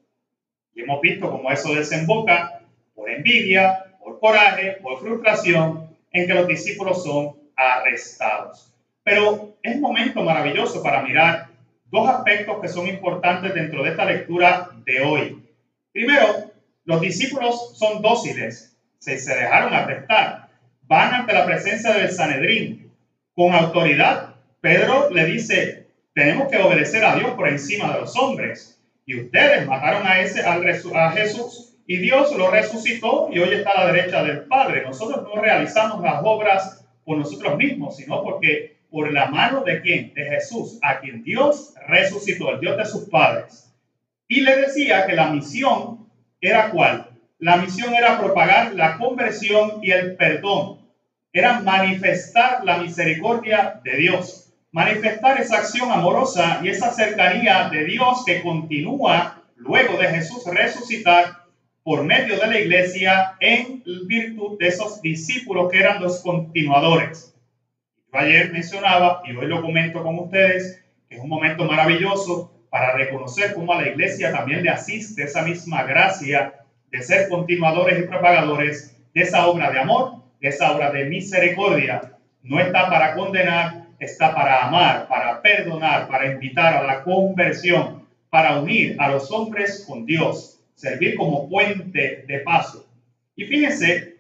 Y 0.73 0.81
hemos 0.81 1.01
visto 1.01 1.29
cómo 1.29 1.51
eso 1.51 1.73
desemboca 1.73 2.61
por 2.95 3.09
envidia, 3.09 3.85
por 4.03 4.19
coraje, 4.19 4.77
por 4.81 4.99
frustración, 4.99 5.89
en 6.11 6.27
que 6.27 6.33
los 6.33 6.47
discípulos 6.47 7.03
son 7.03 7.35
arrestados. 7.55 8.73
Pero 9.03 9.55
es 9.63 9.79
momento 9.79 10.23
maravilloso 10.23 10.83
para 10.83 11.01
mirar 11.01 11.47
dos 11.85 12.07
aspectos 12.07 12.59
que 12.61 12.67
son 12.67 12.87
importantes 12.87 13.53
dentro 13.53 13.83
de 13.83 13.89
esta 13.91 14.05
lectura 14.05 14.69
de 14.85 15.01
hoy. 15.01 15.43
Primero, 15.91 16.51
los 16.85 17.01
discípulos 17.01 17.77
son 17.77 18.01
dóciles, 18.01 18.75
se, 18.99 19.17
se 19.17 19.35
dejaron 19.35 19.73
arrestar, 19.73 20.49
van 20.83 21.13
ante 21.13 21.33
la 21.33 21.45
presencia 21.45 21.93
del 21.93 22.11
Sanedrín 22.11 22.91
con 23.35 23.53
autoridad. 23.53 24.35
Pedro 24.61 25.09
le 25.09 25.25
dice, 25.25 25.87
tenemos 26.13 26.49
que 26.49 26.57
obedecer 26.57 27.03
a 27.03 27.15
Dios 27.15 27.31
por 27.31 27.47
encima 27.47 27.93
de 27.93 28.01
los 28.01 28.15
hombres. 28.17 28.80
Y 29.11 29.19
ustedes 29.19 29.67
mataron 29.67 30.07
a, 30.07 30.21
ese, 30.21 30.39
a 30.39 31.11
Jesús 31.11 31.75
y 31.85 31.97
Dios 31.97 32.33
lo 32.37 32.49
resucitó 32.49 33.27
y 33.29 33.39
hoy 33.39 33.55
está 33.55 33.71
a 33.71 33.83
la 33.83 33.91
derecha 33.91 34.23
del 34.23 34.45
Padre. 34.45 34.83
Nosotros 34.83 35.23
no 35.23 35.41
realizamos 35.41 36.01
las 36.01 36.21
obras 36.23 36.87
por 37.03 37.17
nosotros 37.17 37.57
mismos, 37.57 37.97
sino 37.97 38.23
porque 38.23 38.77
por 38.89 39.11
la 39.11 39.25
mano 39.25 39.65
de 39.65 39.81
quién? 39.81 40.13
De 40.13 40.23
Jesús, 40.23 40.79
a 40.81 41.01
quien 41.01 41.25
Dios 41.25 41.73
resucitó, 41.89 42.51
el 42.51 42.61
Dios 42.61 42.77
de 42.77 42.85
sus 42.85 43.09
padres. 43.09 43.73
Y 44.29 44.39
le 44.39 44.55
decía 44.55 45.05
que 45.05 45.11
la 45.11 45.29
misión 45.29 46.09
era 46.39 46.69
cuál? 46.69 47.09
La 47.37 47.57
misión 47.57 47.93
era 47.93 48.17
propagar 48.17 48.75
la 48.75 48.97
conversión 48.97 49.83
y 49.83 49.91
el 49.91 50.15
perdón. 50.15 50.87
Era 51.33 51.59
manifestar 51.59 52.63
la 52.63 52.77
misericordia 52.77 53.81
de 53.83 53.97
Dios. 53.97 54.50
Manifestar 54.71 55.39
esa 55.39 55.57
acción 55.57 55.91
amorosa 55.91 56.61
y 56.63 56.69
esa 56.69 56.91
cercanía 56.93 57.69
de 57.69 57.85
Dios 57.85 58.23
que 58.25 58.41
continúa 58.41 59.43
luego 59.55 59.97
de 59.97 60.07
Jesús 60.07 60.43
resucitar 60.45 61.45
por 61.83 62.03
medio 62.03 62.39
de 62.39 62.47
la 62.47 62.59
iglesia 62.59 63.35
en 63.39 63.83
virtud 64.07 64.57
de 64.59 64.67
esos 64.67 65.01
discípulos 65.01 65.71
que 65.71 65.79
eran 65.79 66.01
los 66.01 66.21
continuadores 66.21 67.31
ayer 68.19 68.51
mencionaba 68.51 69.21
y 69.25 69.35
hoy 69.35 69.47
lo 69.47 69.61
comento 69.61 70.03
con 70.03 70.19
ustedes, 70.19 70.83
que 71.09 71.15
es 71.15 71.21
un 71.21 71.29
momento 71.29 71.65
maravilloso 71.65 72.51
para 72.69 72.93
reconocer 72.93 73.53
cómo 73.53 73.73
a 73.73 73.81
la 73.81 73.89
iglesia 73.89 74.31
también 74.31 74.63
le 74.63 74.69
asiste 74.69 75.23
esa 75.23 75.43
misma 75.43 75.83
gracia 75.83 76.53
de 76.89 77.01
ser 77.01 77.29
continuadores 77.29 77.99
y 77.99 78.07
propagadores 78.07 78.97
de 79.13 79.21
esa 79.21 79.47
obra 79.47 79.71
de 79.71 79.79
amor, 79.79 80.23
de 80.39 80.49
esa 80.49 80.73
obra 80.73 80.91
de 80.91 81.05
misericordia. 81.05 82.01
No 82.43 82.59
está 82.59 82.89
para 82.89 83.13
condenar, 83.13 83.80
está 84.01 84.33
para 84.33 84.65
amar, 84.65 85.07
para 85.07 85.41
perdonar, 85.41 86.07
para 86.07 86.33
invitar 86.33 86.73
a 86.75 86.83
la 86.83 87.03
conversión, 87.03 88.07
para 88.29 88.59
unir 88.59 88.95
a 88.99 89.09
los 89.09 89.31
hombres 89.31 89.85
con 89.87 90.05
Dios, 90.05 90.59
servir 90.75 91.15
como 91.15 91.47
puente 91.47 92.25
de 92.27 92.39
paso. 92.39 92.87
Y 93.35 93.45
fíjense, 93.45 94.17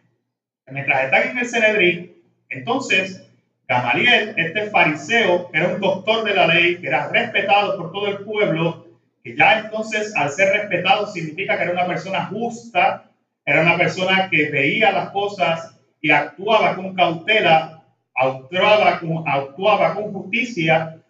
mientras 0.67 1.05
están 1.05 1.29
en 1.29 1.37
el 1.39 1.47
Cenedrín, 1.47 2.13
entonces 2.49 3.27
Gamaliel, 3.67 4.33
este 4.37 4.69
fariseo, 4.69 5.49
era 5.53 5.69
un 5.69 5.79
doctor 5.79 6.25
de 6.25 6.35
la 6.35 6.45
ley, 6.45 6.77
que 6.77 6.87
era 6.87 7.07
respetado 7.07 7.77
por 7.77 7.91
todo 7.91 8.07
el 8.07 8.17
pueblo, 8.19 8.85
que 9.23 9.35
ya 9.35 9.59
entonces 9.59 10.13
al 10.15 10.29
ser 10.29 10.51
respetado 10.53 11.07
significa 11.07 11.55
que 11.55 11.63
era 11.63 11.71
una 11.71 11.87
persona 11.87 12.25
justa, 12.25 13.09
era 13.45 13.61
una 13.61 13.77
persona 13.77 14.29
que 14.29 14.49
veía 14.49 14.91
las 14.91 15.09
cosas 15.11 15.75
y 16.01 16.11
actuaba 16.11 16.75
con 16.75 16.93
cautela, 16.93 17.80
actuaba 18.21 18.99
con, 18.99 19.23
actuaba 19.27 19.95
con 19.95 20.13
justicia, 20.13 21.01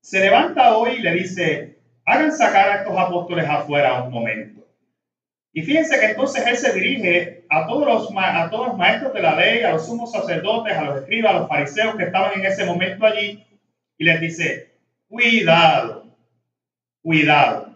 se 0.00 0.20
levanta 0.20 0.76
hoy 0.76 0.96
y 0.98 1.02
le 1.02 1.12
dice, 1.12 1.78
hagan 2.04 2.32
sacar 2.32 2.70
a 2.70 2.76
estos 2.76 2.96
apóstoles 2.96 3.48
afuera 3.48 4.02
un 4.02 4.12
momento. 4.12 4.66
Y 5.52 5.62
fíjense 5.62 5.98
que 5.98 6.06
entonces 6.06 6.46
él 6.46 6.56
se 6.56 6.72
dirige 6.72 7.44
a 7.48 7.66
todos, 7.66 7.86
los, 7.86 8.10
a 8.16 8.50
todos 8.50 8.68
los 8.68 8.76
maestros 8.76 9.14
de 9.14 9.22
la 9.22 9.36
ley, 9.36 9.62
a 9.62 9.72
los 9.72 9.86
sumos 9.86 10.12
sacerdotes, 10.12 10.76
a 10.76 10.84
los 10.84 10.96
escribas, 10.98 11.34
a 11.34 11.38
los 11.40 11.48
fariseos 11.48 11.96
que 11.96 12.04
estaban 12.04 12.38
en 12.38 12.44
ese 12.44 12.64
momento 12.66 13.06
allí, 13.06 13.42
y 13.98 14.04
les 14.04 14.20
dice, 14.20 14.74
cuidado, 15.08 16.04
cuidado. 17.02 17.74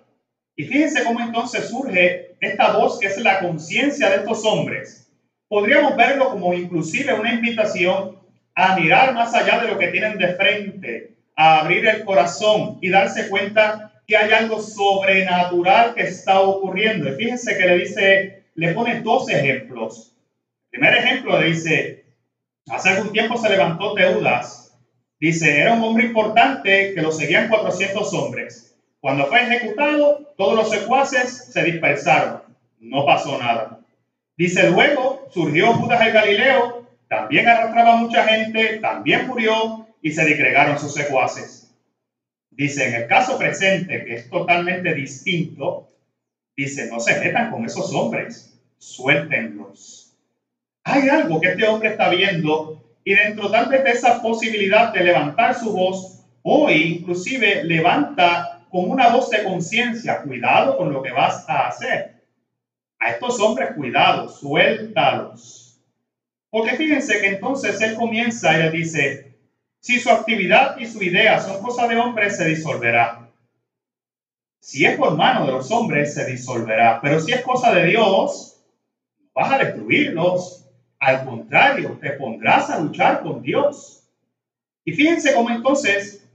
Y 0.57 0.65
fíjense 0.65 1.05
cómo 1.05 1.21
entonces 1.21 1.69
surge 1.69 2.37
esta 2.41 2.77
voz 2.77 2.99
que 2.99 3.07
es 3.07 3.19
la 3.19 3.41
conciencia 3.41 4.11
de 4.11 4.17
estos 4.17 4.45
hombres. 4.45 5.11
Podríamos 5.49 5.97
verlo 5.97 6.31
como 6.31 6.53
inclusive 6.53 7.15
una 7.15 7.33
invitación 7.33 8.20
a 8.55 8.77
mirar 8.77 9.15
más 9.15 9.35
allá 9.35 9.61
de 9.61 9.69
lo 9.69 9.79
que 9.79 9.89
tienen 9.89 10.19
de 10.19 10.35
frente, 10.35 11.15
a 11.37 11.61
abrir 11.61 11.87
el 11.87 12.05
corazón 12.05 12.79
y 12.81 12.91
darse 12.91 13.29
cuenta 13.29 14.03
que 14.07 14.17
hay 14.17 14.33
algo 14.33 14.61
sobrenatural 14.61 15.95
que 15.95 16.03
está 16.03 16.41
ocurriendo. 16.41 17.09
Y 17.09 17.17
fíjense 17.17 17.57
que 17.57 17.67
le 17.67 17.79
dice, 17.79 18.43
le 18.55 18.73
pone 18.75 19.01
dos 19.01 19.29
ejemplos. 19.31 20.17
Primer 20.71 20.95
ejemplo 20.95 21.41
le 21.41 21.47
dice, 21.47 22.05
hace 22.69 22.91
algún 22.91 23.13
tiempo 23.13 23.39
se 23.39 23.49
levantó 23.49 23.95
Teudas. 23.95 24.77
Dice, 25.19 25.61
era 25.61 25.75
un 25.75 25.83
hombre 25.83 26.07
importante 26.07 26.95
que 26.95 27.03
lo 27.03 27.13
seguían 27.13 27.49
400 27.49 28.13
hombres. 28.15 28.77
Cuando 29.01 29.27
fue 29.27 29.43
ejecutado, 29.43 30.33
todos 30.37 30.55
los 30.55 30.71
secuaces 30.71 31.53
se 31.53 31.63
dispersaron. 31.63 32.43
No 32.81 33.05
pasó 33.07 33.39
nada. 33.39 33.81
Dice, 34.37 34.71
luego 34.71 35.29
surgió 35.31 35.75
Judas 35.75 36.01
el 36.07 36.13
Galileo, 36.13 36.80
también 37.11 37.49
arrastraba 37.49 37.97
mucha 37.97 38.23
gente, 38.23 38.79
también 38.79 39.27
murió 39.27 39.89
y 40.01 40.13
se 40.13 40.25
disgregaron 40.25 40.79
sus 40.79 40.95
secuaces. 40.95 41.75
Dice, 42.53 42.89
en 42.89 42.95
el 42.95 43.09
caso 43.09 43.37
presente, 43.37 44.05
que 44.05 44.15
es 44.15 44.31
totalmente 44.31 44.95
distinto, 44.95 45.89
dice, 46.57 46.89
no 46.89 47.01
se 47.01 47.19
metan 47.19 47.51
con 47.51 47.65
esos 47.65 47.93
hombres, 47.93 48.57
suéltenlos. 48.79 50.15
Hay 50.85 51.09
algo 51.09 51.41
que 51.41 51.49
este 51.49 51.67
hombre 51.67 51.89
está 51.89 52.11
viendo 52.11 52.81
y 53.03 53.15
dentro 53.15 53.51
tal 53.51 53.69
vez 53.69 53.83
de 53.83 53.91
esa 53.91 54.23
posibilidad 54.23 54.93
de 54.93 55.03
levantar 55.03 55.59
su 55.59 55.73
voz, 55.73 56.21
hoy 56.43 56.99
inclusive 57.01 57.65
levanta 57.65 58.69
con 58.71 58.89
una 58.89 59.09
voz 59.09 59.31
de 59.31 59.43
conciencia, 59.43 60.23
cuidado 60.23 60.77
con 60.77 60.93
lo 60.93 61.03
que 61.03 61.11
vas 61.11 61.45
a 61.49 61.67
hacer. 61.67 62.23
A 63.01 63.11
estos 63.11 63.41
hombres, 63.41 63.71
cuidado, 63.75 64.29
suéltalos. 64.29 65.70
Porque 66.51 66.77
fíjense 66.77 67.21
que 67.21 67.29
entonces 67.29 67.81
él 67.81 67.95
comienza 67.95 68.55
y 68.55 68.63
le 68.63 68.71
dice, 68.71 69.31
si 69.81 69.99
su 69.99 70.11
actividad 70.11 70.77
y 70.77 70.87
su 70.87 71.03
idea 71.03 71.41
son 71.41 71.63
cosa 71.63 71.87
de 71.87 71.97
hombres, 71.97 72.37
se 72.37 72.47
disolverá. 72.47 73.31
Si 74.61 74.85
es 74.85 74.97
por 74.97 75.17
mano 75.17 75.47
de 75.47 75.53
los 75.53 75.71
hombres, 75.71 76.13
se 76.13 76.27
disolverá. 76.27 77.01
Pero 77.01 77.19
si 77.21 77.33
es 77.33 77.41
cosa 77.41 77.73
de 77.73 77.87
Dios, 77.87 78.57
vas 79.33 79.53
a 79.53 79.59
destruirlos. 79.59 80.67
Al 80.99 81.25
contrario, 81.25 81.99
te 82.01 82.11
pondrás 82.11 82.69
a 82.69 82.79
luchar 82.79 83.23
con 83.23 83.41
Dios. 83.41 84.03
Y 84.85 84.93
fíjense 84.93 85.33
cómo 85.33 85.49
entonces, 85.51 86.29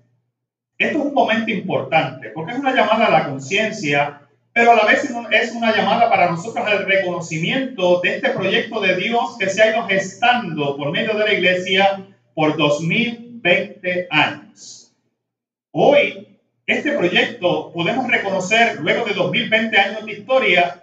esto 0.78 0.98
es 0.98 1.06
un 1.06 1.14
momento 1.14 1.52
importante, 1.52 2.30
porque 2.30 2.54
es 2.54 2.60
una 2.60 2.74
llamada 2.74 3.08
a 3.08 3.12
la 3.12 3.30
conciencia, 3.30 4.25
pero 4.56 4.72
a 4.72 4.76
la 4.76 4.86
vez 4.86 5.04
es 5.32 5.52
una 5.52 5.76
llamada 5.76 6.10
para 6.10 6.32
nosotros 6.32 6.66
al 6.66 6.86
reconocimiento 6.86 8.00
de 8.02 8.16
este 8.16 8.30
proyecto 8.30 8.80
de 8.80 8.96
Dios 8.96 9.36
que 9.38 9.50
se 9.50 9.62
ha 9.62 9.72
ido 9.72 9.86
gestando 9.86 10.78
por 10.78 10.92
medio 10.92 11.14
de 11.14 11.26
la 11.26 11.34
iglesia 11.34 12.08
por 12.34 12.56
dos 12.56 12.80
mil 12.80 13.26
2020 13.46 14.08
años. 14.10 14.92
Hoy, 15.72 16.40
este 16.66 16.94
proyecto 16.94 17.72
podemos 17.72 18.08
reconocer, 18.08 18.80
luego 18.80 19.06
de 19.06 19.14
2020 19.14 19.78
años 19.78 20.06
de 20.06 20.14
historia, 20.14 20.82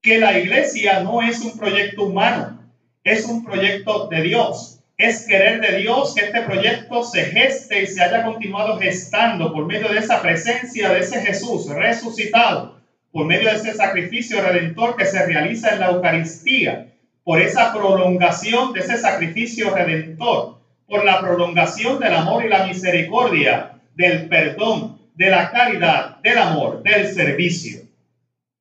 que 0.00 0.18
la 0.18 0.38
iglesia 0.38 1.00
no 1.00 1.20
es 1.20 1.40
un 1.40 1.58
proyecto 1.58 2.04
humano, 2.04 2.62
es 3.04 3.26
un 3.26 3.44
proyecto 3.44 4.08
de 4.08 4.22
Dios. 4.22 4.80
Es 4.96 5.26
querer 5.26 5.60
de 5.60 5.78
Dios 5.78 6.14
que 6.14 6.26
este 6.26 6.42
proyecto 6.42 7.04
se 7.04 7.26
geste 7.26 7.82
y 7.82 7.86
se 7.86 8.02
haya 8.02 8.24
continuado 8.24 8.78
gestando 8.78 9.52
por 9.52 9.66
medio 9.66 9.88
de 9.88 9.98
esa 9.98 10.22
presencia 10.22 10.88
de 10.88 11.00
ese 11.00 11.20
Jesús 11.20 11.68
resucitado, 11.68 12.77
por 13.12 13.26
medio 13.26 13.50
de 13.50 13.56
ese 13.56 13.74
sacrificio 13.74 14.40
redentor 14.42 14.96
que 14.96 15.06
se 15.06 15.24
realiza 15.24 15.70
en 15.70 15.80
la 15.80 15.90
Eucaristía, 15.90 16.92
por 17.24 17.40
esa 17.40 17.72
prolongación 17.72 18.72
de 18.72 18.80
ese 18.80 18.96
sacrificio 18.96 19.74
redentor, 19.74 20.58
por 20.86 21.04
la 21.04 21.20
prolongación 21.20 21.98
del 21.98 22.14
amor 22.14 22.44
y 22.44 22.48
la 22.48 22.66
misericordia, 22.66 23.80
del 23.94 24.28
perdón, 24.28 24.98
de 25.14 25.30
la 25.30 25.50
caridad, 25.50 26.18
del 26.22 26.38
amor, 26.38 26.82
del 26.82 27.06
servicio. 27.08 27.82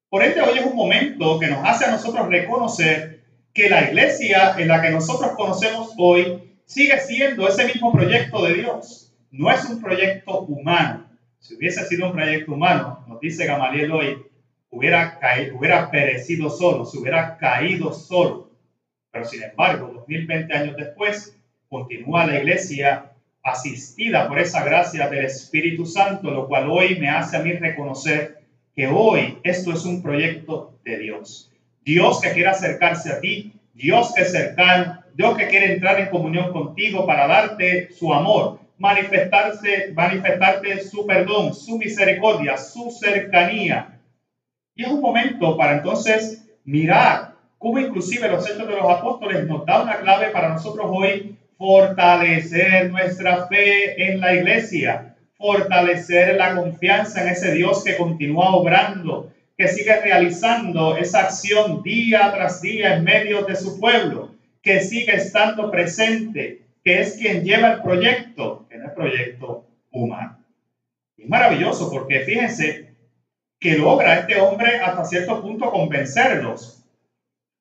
Por 0.09 0.23
ende, 0.23 0.41
hoy 0.41 0.57
es 0.57 0.65
un 0.65 0.75
momento 0.75 1.39
que 1.39 1.47
nos 1.47 1.63
hace 1.63 1.85
a 1.85 1.91
nosotros 1.91 2.27
reconocer 2.27 3.21
que 3.53 3.69
la 3.69 3.83
iglesia 3.89 4.55
en 4.57 4.67
la 4.67 4.81
que 4.81 4.89
nosotros 4.89 5.31
conocemos 5.37 5.93
hoy 5.97 6.55
sigue 6.65 6.99
siendo 6.99 7.47
ese 7.47 7.65
mismo 7.65 7.91
proyecto 7.91 8.43
de 8.45 8.55
Dios. 8.55 9.13
No 9.31 9.51
es 9.51 9.65
un 9.65 9.81
proyecto 9.81 10.41
humano. 10.41 11.05
Si 11.39 11.55
hubiese 11.55 11.85
sido 11.85 12.07
un 12.07 12.13
proyecto 12.13 12.53
humano, 12.53 13.03
nos 13.07 13.19
dice 13.19 13.45
Gamaliel 13.45 13.91
hoy, 13.91 14.17
hubiera, 14.69 15.19
caído, 15.19 15.57
hubiera 15.57 15.89
perecido 15.89 16.49
solo, 16.49 16.85
se 16.85 16.97
hubiera 16.97 17.37
caído 17.37 17.93
solo. 17.93 18.49
Pero 19.11 19.25
sin 19.25 19.43
embargo, 19.43 19.91
2020 19.93 20.53
años 20.53 20.75
después, 20.77 21.35
continúa 21.69 22.25
la 22.25 22.37
iglesia 22.37 23.11
asistida 23.43 24.27
por 24.27 24.39
esa 24.39 24.63
gracia 24.63 25.07
del 25.07 25.25
Espíritu 25.25 25.85
Santo, 25.85 26.31
lo 26.31 26.47
cual 26.47 26.69
hoy 26.69 26.97
me 26.99 27.09
hace 27.09 27.37
a 27.37 27.41
mí 27.41 27.53
reconocer 27.53 28.39
que 28.75 28.87
hoy 28.87 29.37
esto 29.43 29.71
es 29.71 29.85
un 29.85 30.01
proyecto 30.01 30.77
de 30.83 30.97
Dios. 30.99 31.51
Dios 31.83 32.21
que 32.21 32.33
quiere 32.33 32.49
acercarse 32.49 33.11
a 33.11 33.19
ti, 33.19 33.53
Dios 33.73 34.13
que 34.13 34.23
es 34.23 34.31
cercano, 34.31 35.01
Dios 35.15 35.37
que 35.37 35.47
quiere 35.47 35.73
entrar 35.73 35.99
en 35.99 36.09
comunión 36.09 36.51
contigo 36.51 37.07
para 37.07 37.27
darte 37.27 37.89
su 37.91 38.13
amor, 38.13 38.59
manifestarse, 38.77 39.93
manifestarte 39.93 40.83
su 40.83 41.07
perdón, 41.07 41.53
su 41.53 41.77
misericordia, 41.77 42.57
su 42.57 42.91
cercanía. 42.91 43.96
Y 44.77 44.83
es 44.83 44.91
un 44.91 45.01
momento 45.01 45.57
para 45.57 45.77
entonces 45.77 46.45
mirar 46.63 47.33
cómo 47.57 47.79
inclusive 47.79 48.29
los 48.29 48.47
hechos 48.47 48.67
de 48.67 48.75
los 48.75 48.87
apóstoles 48.87 49.43
nos 49.47 49.65
da 49.65 49.81
una 49.81 49.97
clave 49.97 50.29
para 50.29 50.49
nosotros 50.49 50.85
hoy 50.87 51.35
fortalecer 51.57 52.87
nuestra 52.91 53.47
fe 53.47 54.11
en 54.11 54.19
la 54.21 54.35
iglesia, 54.35 55.15
fortalecer 55.35 56.35
la 56.35 56.53
confianza 56.53 57.23
en 57.23 57.29
ese 57.29 57.53
Dios 57.53 57.83
que 57.83 57.97
continúa 57.97 58.55
obrando, 58.55 59.31
que 59.57 59.67
sigue 59.67 59.99
realizando 59.99 60.95
esa 60.95 61.23
acción 61.23 61.81
día 61.81 62.31
tras 62.31 62.61
día 62.61 62.97
en 62.97 63.03
medio 63.03 63.45
de 63.45 63.55
su 63.55 63.79
pueblo, 63.79 64.29
que 64.61 64.81
sigue 64.81 65.15
estando 65.15 65.71
presente, 65.71 66.59
que 66.83 66.99
es 67.01 67.17
quien 67.17 67.43
lleva 67.43 67.71
el 67.71 67.81
proyecto, 67.81 68.67
en 68.69 68.83
el 68.83 68.91
proyecto 68.91 69.63
humano. 69.89 70.37
Es 71.17 71.27
maravilloso 71.27 71.89
porque 71.89 72.19
fíjense 72.19 72.86
que 73.59 73.77
logra 73.77 74.19
este 74.19 74.39
hombre 74.39 74.79
hasta 74.79 75.03
cierto 75.05 75.41
punto 75.41 75.71
convencerlos, 75.71 76.83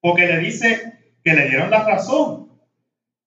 porque 0.00 0.26
le 0.26 0.38
dice 0.38 0.92
que 1.24 1.34
le 1.34 1.48
dieron 1.48 1.70
la 1.70 1.84
razón, 1.84 2.50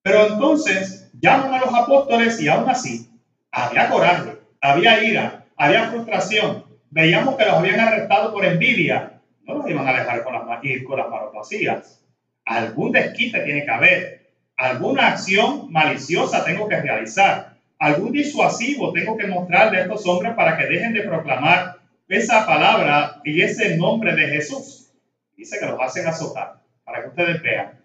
pero 0.01 0.27
entonces 0.27 1.11
llaman 1.19 1.53
a 1.53 1.59
los 1.59 1.73
apóstoles 1.73 2.39
y 2.39 2.47
aún 2.47 2.69
así 2.69 3.09
había 3.51 3.89
coraje, 3.89 4.37
había 4.61 5.03
ira, 5.03 5.45
había 5.55 5.89
frustración. 5.89 6.65
Veíamos 6.91 7.35
que 7.35 7.45
los 7.45 7.55
habían 7.55 7.79
arrestado 7.79 8.31
por 8.33 8.45
envidia. 8.45 9.21
No 9.43 9.55
los 9.55 9.69
iban 9.69 9.87
a 9.87 9.93
dejar 9.93 10.23
con 10.23 10.33
las, 10.33 10.63
ir 10.63 10.83
con 10.83 10.97
las 10.97 11.09
manos 11.09 11.33
vacías. 11.33 12.03
Algún 12.45 12.91
desquite 12.91 13.41
tiene 13.41 13.65
que 13.65 13.71
haber. 13.71 14.31
Alguna 14.55 15.09
acción 15.09 15.71
maliciosa 15.71 16.43
tengo 16.43 16.67
que 16.67 16.79
realizar. 16.79 17.57
Algún 17.77 18.11
disuasivo 18.11 18.91
tengo 18.91 19.17
que 19.17 19.27
mostrarle 19.27 19.79
a 19.79 19.81
estos 19.81 20.05
hombres 20.05 20.33
para 20.33 20.57
que 20.57 20.65
dejen 20.65 20.93
de 20.93 21.03
proclamar 21.03 21.78
esa 22.09 22.45
palabra 22.45 23.21
y 23.23 23.41
ese 23.41 23.77
nombre 23.77 24.15
de 24.15 24.27
Jesús. 24.27 24.91
Dice 25.37 25.57
que 25.59 25.67
los 25.67 25.79
hacen 25.79 26.07
azotar 26.07 26.61
para 26.83 27.03
que 27.03 27.09
ustedes 27.09 27.41
vean 27.41 27.79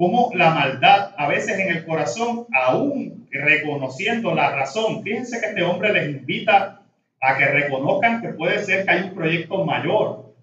como 0.00 0.30
la 0.34 0.48
maldad 0.54 1.12
a 1.18 1.28
veces 1.28 1.58
en 1.58 1.76
el 1.76 1.84
corazón, 1.84 2.46
aún 2.54 3.28
reconociendo 3.30 4.34
la 4.34 4.50
razón. 4.50 5.02
Fíjense 5.02 5.38
que 5.40 5.48
este 5.48 5.62
hombre 5.62 5.92
les 5.92 6.08
invita 6.08 6.86
a 7.20 7.36
que 7.36 7.44
reconozcan 7.44 8.22
que 8.22 8.28
puede 8.30 8.64
ser 8.64 8.86
que 8.86 8.90
hay 8.90 9.02
un 9.02 9.14
proyecto 9.14 9.62
mayor, 9.62 10.34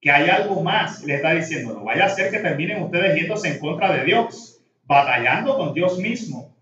que 0.00 0.12
hay 0.12 0.30
algo 0.30 0.62
más. 0.62 1.02
Le 1.02 1.16
está 1.16 1.32
diciendo, 1.32 1.74
no 1.74 1.82
vaya 1.82 2.04
a 2.04 2.10
ser 2.10 2.30
que 2.30 2.38
terminen 2.38 2.84
ustedes 2.84 3.16
yéndose 3.16 3.48
en 3.48 3.58
contra 3.58 3.92
de 3.92 4.04
Dios, 4.04 4.62
batallando 4.84 5.56
con 5.56 5.74
Dios 5.74 5.98
mismo. 5.98 6.56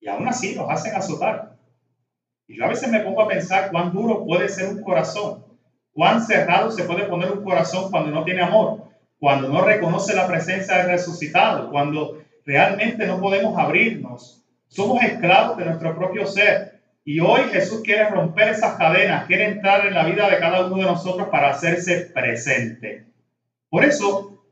Y 0.00 0.08
aún 0.08 0.26
así 0.26 0.56
los 0.56 0.68
hacen 0.68 0.96
azotar. 0.96 1.59
Y 2.50 2.58
yo 2.58 2.64
a 2.64 2.68
veces 2.68 2.90
me 2.90 3.00
pongo 3.00 3.22
a 3.22 3.28
pensar 3.28 3.70
cuán 3.70 3.92
duro 3.92 4.24
puede 4.26 4.48
ser 4.48 4.68
un 4.68 4.82
corazón, 4.82 5.44
cuán 5.92 6.22
cerrado 6.22 6.70
se 6.70 6.84
puede 6.84 7.04
poner 7.04 7.32
un 7.32 7.44
corazón 7.44 7.90
cuando 7.90 8.10
no 8.10 8.24
tiene 8.24 8.42
amor 8.42 8.90
cuando 9.20 9.48
no 9.48 9.62
reconoce 9.62 10.16
la 10.16 10.26
presencia 10.26 10.78
del 10.78 10.88
resucitado, 10.88 11.70
cuando 11.70 12.22
realmente 12.46 13.06
no 13.06 13.20
podemos 13.20 13.56
abrirnos. 13.56 14.42
Somos 14.66 15.02
esclavos 15.02 15.58
de 15.58 15.66
nuestro 15.66 15.94
propio 15.94 16.26
ser. 16.26 16.80
Y 17.04 17.20
hoy 17.20 17.42
Jesús 17.52 17.82
quiere 17.84 18.08
romper 18.08 18.48
esas 18.48 18.76
cadenas, 18.76 19.26
quiere 19.26 19.46
entrar 19.46 19.86
en 19.86 19.94
la 19.94 20.04
vida 20.04 20.28
de 20.28 20.38
cada 20.38 20.66
uno 20.66 20.76
de 20.76 20.84
nosotros 20.84 21.28
para 21.28 21.50
hacerse 21.50 22.10
presente. 22.14 23.04
Por 23.68 23.84
eso, 23.84 24.42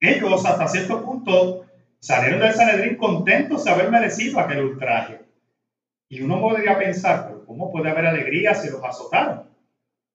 ellos 0.00 0.44
hasta 0.46 0.68
cierto 0.68 1.04
punto 1.04 1.66
salieron 2.00 2.40
del 2.40 2.54
Sanedrín 2.54 2.96
contentos 2.96 3.64
de 3.64 3.70
haber 3.70 3.90
merecido 3.90 4.40
aquel 4.40 4.64
ultraje. 4.64 5.20
Y 6.08 6.22
uno 6.22 6.40
podría 6.40 6.78
pensar, 6.78 7.34
¿cómo 7.46 7.70
puede 7.70 7.90
haber 7.90 8.06
alegría 8.06 8.54
si 8.54 8.70
los 8.70 8.82
azotaron? 8.82 9.48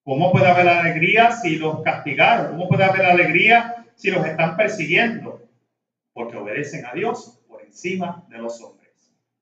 ¿Cómo 0.04 0.32
puede 0.32 0.48
haber 0.48 0.68
alegría 0.68 1.32
si 1.32 1.58
los 1.58 1.82
castigaron? 1.82 2.52
¿Cómo 2.52 2.68
puede 2.68 2.84
haber 2.84 3.06
alegría 3.06 3.86
si 3.96 4.10
los 4.10 4.26
están 4.26 4.58
persiguiendo? 4.58 5.42
Porque 6.12 6.36
obedecen 6.38 6.86
a 6.86 6.94
Dios 6.94 7.40
por 7.48 7.62
encima 7.62 8.26
de 8.30 8.40
los 8.40 8.60
hombres. 8.62 8.90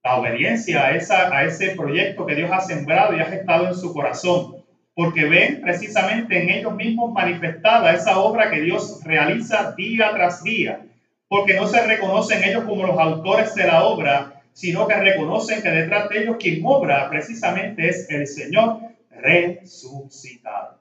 La 0.03 0.17
obediencia 0.17 0.85
a, 0.85 0.95
esa, 0.95 1.35
a 1.35 1.45
ese 1.45 1.75
proyecto 1.75 2.25
que 2.25 2.35
Dios 2.35 2.51
ha 2.51 2.59
sembrado 2.59 3.15
y 3.15 3.21
ha 3.21 3.25
gestado 3.25 3.67
en 3.67 3.75
su 3.75 3.93
corazón, 3.93 4.63
porque 4.93 5.25
ven 5.25 5.61
precisamente 5.61 6.41
en 6.41 6.49
ellos 6.49 6.75
mismos 6.75 7.13
manifestada 7.13 7.93
esa 7.93 8.19
obra 8.19 8.51
que 8.51 8.61
Dios 8.61 9.01
realiza 9.03 9.71
día 9.71 10.11
tras 10.13 10.43
día, 10.43 10.85
porque 11.29 11.55
no 11.55 11.65
se 11.65 11.81
reconocen 11.85 12.43
ellos 12.43 12.65
como 12.65 12.85
los 12.85 12.99
autores 12.99 13.55
de 13.55 13.67
la 13.67 13.85
obra, 13.85 14.40
sino 14.61 14.87
que 14.87 14.93
reconocen 14.93 15.63
que 15.63 15.71
detrás 15.71 16.07
de 16.07 16.21
ellos 16.21 16.35
quien 16.39 16.61
obra 16.63 17.09
precisamente 17.09 17.89
es 17.89 18.07
el 18.11 18.27
Señor 18.27 18.77
resucitado 19.09 20.79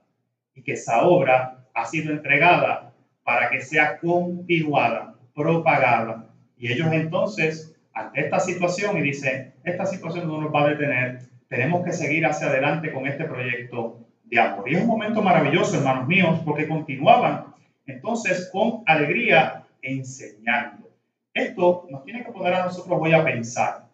y 0.55 0.63
que 0.63 0.73
esa 0.73 1.01
obra 1.07 1.65
ha 1.73 1.87
sido 1.87 2.13
entregada 2.13 2.93
para 3.25 3.49
que 3.49 3.63
sea 3.63 3.99
continuada, 3.99 5.15
propagada. 5.35 6.29
Y 6.59 6.71
ellos 6.71 6.89
entonces, 6.93 7.75
ante 7.95 8.21
esta 8.21 8.39
situación, 8.39 8.99
y 8.99 9.01
dicen, 9.01 9.55
esta 9.65 9.87
situación 9.87 10.29
no 10.29 10.43
nos 10.43 10.55
va 10.55 10.65
a 10.65 10.69
detener, 10.69 11.21
tenemos 11.49 11.83
que 11.83 11.93
seguir 11.93 12.27
hacia 12.27 12.49
adelante 12.49 12.93
con 12.93 13.07
este 13.07 13.25
proyecto 13.25 14.07
de 14.25 14.41
amor. 14.41 14.69
Y 14.69 14.75
es 14.75 14.83
un 14.83 14.89
momento 14.89 15.23
maravilloso, 15.23 15.79
hermanos 15.79 16.07
míos, 16.07 16.39
porque 16.45 16.69
continuaban 16.69 17.47
entonces 17.87 18.51
con 18.53 18.83
alegría 18.85 19.65
enseñando. 19.81 20.90
Esto 21.35 21.87
nos 21.91 22.05
tiene 22.05 22.25
que 22.25 22.33
poner 22.33 22.55
a 22.55 22.65
nosotros 22.65 22.99
hoy 23.01 23.13
a 23.13 23.25
pensar, 23.25 23.87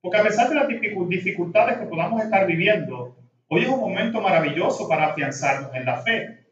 porque 0.00 0.18
a 0.18 0.22
pesar 0.22 0.48
de 0.48 0.54
las 0.54 0.68
dificultades 0.68 1.78
que 1.78 1.86
podamos 1.86 2.22
estar 2.22 2.46
viviendo, 2.46 3.16
hoy 3.48 3.62
es 3.62 3.68
un 3.68 3.80
momento 3.80 4.20
maravilloso 4.20 4.88
para 4.88 5.06
afianzarnos 5.06 5.74
en 5.74 5.84
la 5.84 6.02
fe 6.02 6.42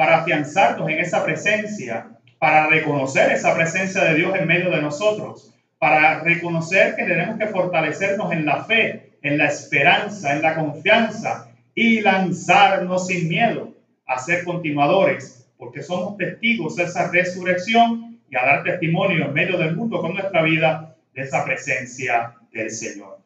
para 0.00 0.22
afianzarnos 0.22 0.88
en 0.88 0.98
esa 0.98 1.22
presencia, 1.22 2.08
para 2.38 2.68
reconocer 2.68 3.30
esa 3.32 3.54
presencia 3.54 4.02
de 4.04 4.14
Dios 4.14 4.34
en 4.34 4.46
medio 4.46 4.70
de 4.70 4.80
nosotros, 4.80 5.54
para 5.78 6.20
reconocer 6.20 6.96
que 6.96 7.04
tenemos 7.04 7.38
que 7.38 7.48
fortalecernos 7.48 8.32
en 8.32 8.46
la 8.46 8.64
fe, 8.64 9.18
en 9.20 9.36
la 9.36 9.48
esperanza, 9.48 10.32
en 10.32 10.40
la 10.40 10.54
confianza 10.54 11.50
y 11.74 12.00
lanzarnos 12.00 13.08
sin 13.08 13.28
miedo 13.28 13.74
a 14.06 14.18
ser 14.18 14.42
continuadores, 14.42 15.46
porque 15.58 15.82
somos 15.82 16.16
testigos 16.16 16.76
de 16.76 16.84
esa 16.84 17.10
resurrección 17.10 18.09
y 18.30 18.36
a 18.36 18.44
dar 18.44 18.62
testimonio 18.62 19.26
en 19.26 19.32
medio 19.32 19.58
del 19.58 19.76
mundo 19.76 20.00
con 20.00 20.14
nuestra 20.14 20.42
vida 20.42 20.96
de 21.12 21.22
esa 21.22 21.44
presencia 21.44 22.36
del 22.52 22.70
Señor. 22.70 23.18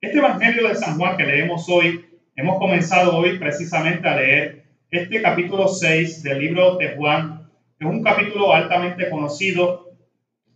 Este 0.00 0.18
Evangelio 0.18 0.68
de 0.68 0.74
San 0.74 0.98
Juan 0.98 1.16
que 1.16 1.24
leemos 1.24 1.68
hoy, 1.68 2.04
hemos 2.36 2.58
comenzado 2.58 3.16
hoy 3.16 3.38
precisamente 3.38 4.06
a 4.06 4.16
leer 4.16 4.64
este 4.90 5.22
capítulo 5.22 5.68
6 5.68 6.22
del 6.22 6.40
libro 6.40 6.76
de 6.76 6.96
Juan 6.96 7.40
es 7.78 7.86
un 7.86 8.02
capítulo 8.02 8.52
altamente 8.52 9.08
conocido 9.08 9.88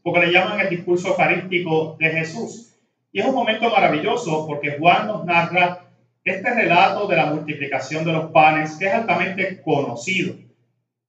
porque 0.03 0.27
le 0.27 0.33
llaman 0.33 0.61
el 0.61 0.69
discurso 0.69 1.09
eucarístico 1.09 1.97
de 1.99 2.11
Jesús. 2.11 2.77
Y 3.13 3.21
es 3.21 3.27
un 3.27 3.35
momento 3.35 3.71
maravilloso 3.71 4.47
porque 4.47 4.77
Juan 4.79 5.07
nos 5.07 5.25
narra 5.25 5.87
este 6.23 6.55
relato 6.55 7.07
de 7.07 7.17
la 7.17 7.27
multiplicación 7.27 8.05
de 8.05 8.13
los 8.13 8.31
panes 8.31 8.77
que 8.77 8.87
es 8.87 8.93
altamente 8.93 9.63
conocido. 9.63 10.35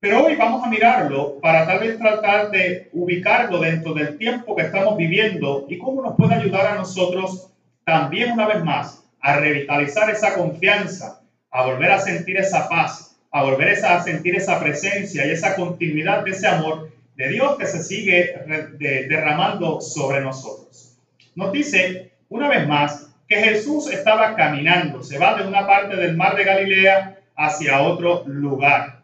Pero 0.06 0.24
hoy 0.24 0.36
vamos 0.36 0.64
a 0.64 0.70
mirarlo 0.70 1.40
para 1.40 1.66
tal 1.66 1.80
vez 1.80 1.98
tratar 1.98 2.52
de 2.52 2.90
ubicarlo 2.94 3.58
dentro 3.58 3.92
del 3.96 4.20
tiempo 4.20 4.56
que 4.56 4.62
estamos 4.62 4.98
viviendo 4.98 5.66
y 5.68 5.80
cómo 5.80 6.04
nos 6.04 6.16
puede 6.16 6.36
ayudar 6.36 6.68
a 6.68 6.76
nosotros 6.76 7.50
también 7.84 8.34
una 8.34 8.46
vez 8.46 8.64
más 8.64 9.04
a 9.20 9.38
revitalizar 9.38 10.12
esa 10.12 10.36
confianza, 10.36 11.24
a 11.50 11.66
volver 11.66 11.90
a 11.90 11.98
sentir 11.98 12.38
esa 12.38 12.70
paz, 12.70 13.18
a 13.32 13.42
volver 13.42 13.84
a 13.84 14.04
sentir 14.04 14.36
esa 14.36 14.60
presencia 14.60 15.26
y 15.26 15.32
esa 15.32 15.56
continuidad 15.56 16.24
de 16.24 16.30
ese 16.30 16.50
amor 16.50 16.92
de 17.16 17.30
Dios 17.30 17.58
que 17.58 17.66
se 17.66 17.82
sigue 17.82 18.36
derramando 19.10 19.82
sobre 19.82 20.22
nosotros. 20.22 21.00
Nos 21.34 21.52
dice 21.52 22.12
una 22.30 22.48
vez 22.48 22.68
más 22.68 23.10
que 23.28 23.38
Jesús 23.38 23.92
estaba 23.92 24.36
caminando, 24.36 25.02
se 25.02 25.18
va 25.18 25.34
de 25.34 25.48
una 25.48 25.66
parte 25.66 25.96
del 25.96 26.16
mar 26.16 26.36
de 26.36 26.44
Galilea 26.44 27.18
hacia 27.36 27.82
otro 27.82 28.24
lugar. 28.28 28.95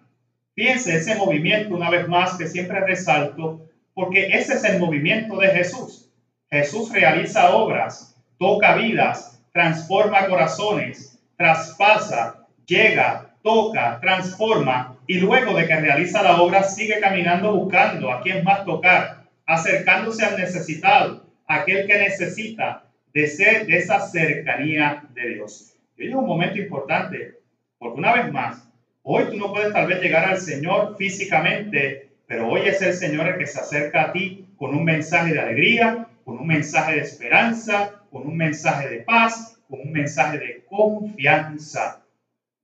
Piense 0.53 0.97
ese 0.97 1.15
movimiento 1.15 1.75
una 1.75 1.89
vez 1.89 2.07
más 2.07 2.37
que 2.37 2.47
siempre 2.47 2.79
resalto, 2.81 3.69
porque 3.93 4.27
ese 4.27 4.55
es 4.55 4.63
el 4.63 4.79
movimiento 4.79 5.37
de 5.37 5.47
Jesús. 5.49 6.09
Jesús 6.49 6.91
realiza 6.91 7.55
obras, 7.55 8.17
toca 8.37 8.75
vidas, 8.75 9.41
transforma 9.53 10.27
corazones, 10.27 11.19
traspasa, 11.37 12.47
llega, 12.65 13.35
toca, 13.43 13.99
transforma 14.01 14.97
y 15.07 15.19
luego 15.19 15.55
de 15.55 15.67
que 15.67 15.75
realiza 15.75 16.21
la 16.21 16.41
obra 16.41 16.63
sigue 16.63 16.99
caminando 16.99 17.55
buscando 17.55 18.11
a 18.11 18.21
quien 18.21 18.43
más 18.43 18.65
tocar, 18.65 19.23
acercándose 19.45 20.25
al 20.25 20.37
necesitado, 20.37 21.25
aquel 21.47 21.87
que 21.87 21.97
necesita 21.97 22.85
de 23.13 23.27
ser 23.27 23.65
de 23.65 23.77
esa 23.77 23.99
cercanía 23.99 25.03
de 25.13 25.29
Dios. 25.35 25.73
Y 25.97 26.07
es 26.07 26.15
un 26.15 26.25
momento 26.25 26.57
importante, 26.57 27.39
porque 27.77 27.99
una 27.99 28.13
vez 28.13 28.31
más, 28.31 28.70
hoy 29.03 29.25
tú 29.29 29.37
no 29.37 29.51
puedes 29.51 29.73
tal 29.73 29.87
vez 29.87 30.01
llegar 30.01 30.25
al 30.25 30.39
Señor 30.39 30.95
físicamente, 30.97 32.09
pero 32.27 32.49
hoy 32.49 32.61
es 32.65 32.81
el 32.81 32.93
Señor 32.93 33.27
el 33.27 33.37
que 33.37 33.47
se 33.47 33.59
acerca 33.59 34.03
a 34.03 34.11
ti 34.13 34.47
con 34.57 34.75
un 34.75 34.83
mensaje 34.83 35.33
de 35.33 35.39
alegría, 35.39 36.07
con 36.23 36.37
un 36.37 36.47
mensaje 36.47 36.95
de 36.95 37.01
esperanza, 37.01 38.03
con 38.11 38.27
un 38.27 38.37
mensaje 38.37 38.89
de 38.89 38.99
paz, 39.01 39.59
con 39.67 39.81
un 39.81 39.91
mensaje 39.91 40.37
de 40.37 40.65
confianza. 40.65 42.03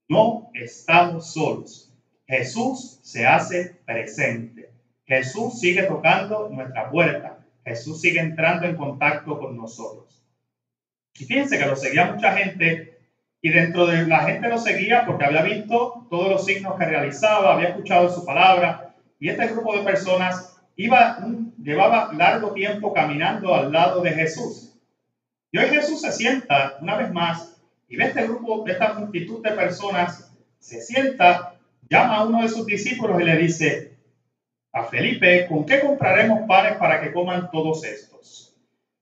No 0.08 0.50
estamos 0.54 1.34
solos. 1.34 1.94
Jesús 2.28 3.00
se 3.04 3.26
hace 3.26 3.78
presente. 3.86 4.70
Jesús 5.06 5.60
sigue 5.60 5.84
tocando 5.84 6.50
nuestra 6.50 6.90
puerta. 6.90 7.40
Jesús 7.66 8.02
sigue 8.02 8.20
entrando 8.20 8.68
en 8.68 8.76
contacto 8.76 9.40
con 9.40 9.58
nosotros. 9.58 10.24
Y 11.20 11.26
fíjense 11.26 11.58
que 11.58 11.66
lo 11.66 11.76
seguía 11.76 12.12
mucha 12.12 12.34
gente 12.34 12.97
y 13.48 13.50
dentro 13.50 13.86
de 13.86 14.06
la 14.06 14.26
gente 14.26 14.50
lo 14.50 14.58
seguía 14.58 15.06
porque 15.06 15.24
había 15.24 15.42
visto 15.42 16.06
todos 16.10 16.30
los 16.30 16.44
signos 16.44 16.78
que 16.78 16.84
realizaba, 16.84 17.54
había 17.54 17.70
escuchado 17.70 18.10
su 18.10 18.26
palabra 18.26 18.94
y 19.22 19.30
este 19.30 19.48
grupo 19.48 19.78
de 19.78 19.86
personas 19.86 20.60
iba, 20.76 21.18
llevaba 21.64 22.12
largo 22.12 22.52
tiempo 22.52 22.92
caminando 22.92 23.56
al 23.56 23.72
lado 23.72 24.02
de 24.02 24.12
Jesús. 24.12 24.78
Y 25.50 25.60
hoy 25.60 25.70
Jesús 25.70 26.02
se 26.02 26.12
sienta 26.12 26.76
una 26.82 26.98
vez 26.98 27.14
más 27.14 27.62
y 27.88 27.96
ve 27.96 28.08
este 28.08 28.28
grupo, 28.28 28.68
esta 28.68 28.96
multitud 28.96 29.42
de 29.42 29.52
personas, 29.52 30.30
se 30.60 30.82
sienta, 30.82 31.54
llama 31.90 32.18
a 32.18 32.26
uno 32.26 32.42
de 32.42 32.50
sus 32.50 32.66
discípulos 32.66 33.22
y 33.22 33.24
le 33.24 33.38
dice 33.38 33.96
a 34.74 34.84
Felipe, 34.84 35.48
¿con 35.48 35.66
qué 35.66 35.80
compraremos 35.80 36.42
panes 36.50 36.76
para 36.76 37.00
que 37.00 37.14
coman 37.14 37.50
todos 37.50 37.86
estos? 37.86 38.58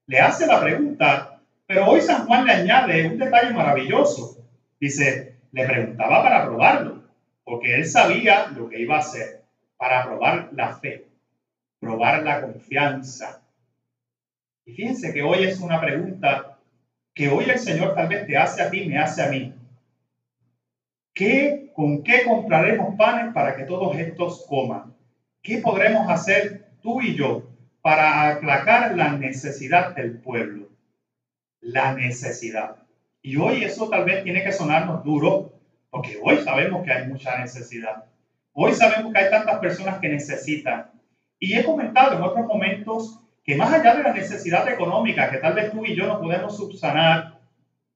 Le 0.06 0.20
hace 0.20 0.46
la 0.46 0.60
pregunta, 0.60 1.35
pero 1.66 1.90
hoy 1.90 2.00
San 2.00 2.26
Juan 2.26 2.46
le 2.46 2.52
añade 2.52 3.08
un 3.08 3.18
detalle 3.18 3.52
maravilloso. 3.52 4.44
Dice, 4.78 5.36
le 5.52 5.66
preguntaba 5.66 6.22
para 6.22 6.44
probarlo, 6.44 7.02
porque 7.44 7.74
él 7.74 7.84
sabía 7.84 8.48
lo 8.48 8.68
que 8.68 8.80
iba 8.80 8.96
a 8.96 9.00
hacer, 9.00 9.42
para 9.76 10.04
probar 10.04 10.50
la 10.52 10.76
fe, 10.76 11.06
probar 11.80 12.22
la 12.22 12.40
confianza. 12.42 13.42
Y 14.64 14.72
fíjense 14.72 15.12
que 15.12 15.22
hoy 15.22 15.44
es 15.44 15.60
una 15.60 15.80
pregunta 15.80 16.58
que 17.14 17.28
hoy 17.28 17.48
el 17.48 17.58
Señor 17.58 17.94
tal 17.94 18.08
vez 18.08 18.26
te 18.26 18.36
hace 18.36 18.62
a 18.62 18.70
ti, 18.70 18.86
me 18.86 18.98
hace 18.98 19.22
a 19.22 19.28
mí. 19.28 19.54
¿Qué, 21.14 21.72
¿Con 21.74 22.02
qué 22.02 22.24
compraremos 22.24 22.94
panes 22.96 23.32
para 23.32 23.56
que 23.56 23.64
todos 23.64 23.96
estos 23.96 24.44
coman? 24.46 24.94
¿Qué 25.42 25.58
podremos 25.58 26.10
hacer 26.10 26.66
tú 26.82 27.00
y 27.00 27.14
yo 27.14 27.48
para 27.80 28.32
aplacar 28.32 28.94
la 28.96 29.12
necesidad 29.12 29.94
del 29.94 30.18
pueblo? 30.18 30.75
La 31.66 31.94
necesidad. 31.94 32.76
Y 33.22 33.36
hoy 33.38 33.64
eso 33.64 33.88
tal 33.88 34.04
vez 34.04 34.22
tiene 34.22 34.44
que 34.44 34.52
sonarnos 34.52 35.02
duro, 35.02 35.52
porque 35.90 36.16
hoy 36.22 36.36
sabemos 36.38 36.84
que 36.84 36.92
hay 36.92 37.08
mucha 37.08 37.36
necesidad. 37.38 38.04
Hoy 38.52 38.72
sabemos 38.72 39.12
que 39.12 39.18
hay 39.18 39.30
tantas 39.30 39.58
personas 39.58 39.98
que 39.98 40.08
necesitan. 40.08 40.92
Y 41.40 41.58
he 41.58 41.64
comentado 41.64 42.16
en 42.16 42.22
otros 42.22 42.46
momentos 42.46 43.18
que 43.42 43.56
más 43.56 43.72
allá 43.72 43.96
de 43.96 44.04
la 44.04 44.12
necesidad 44.12 44.68
económica 44.68 45.28
que 45.28 45.38
tal 45.38 45.54
vez 45.54 45.72
tú 45.72 45.84
y 45.84 45.96
yo 45.96 46.06
no 46.06 46.20
podemos 46.20 46.56
subsanar, 46.56 47.40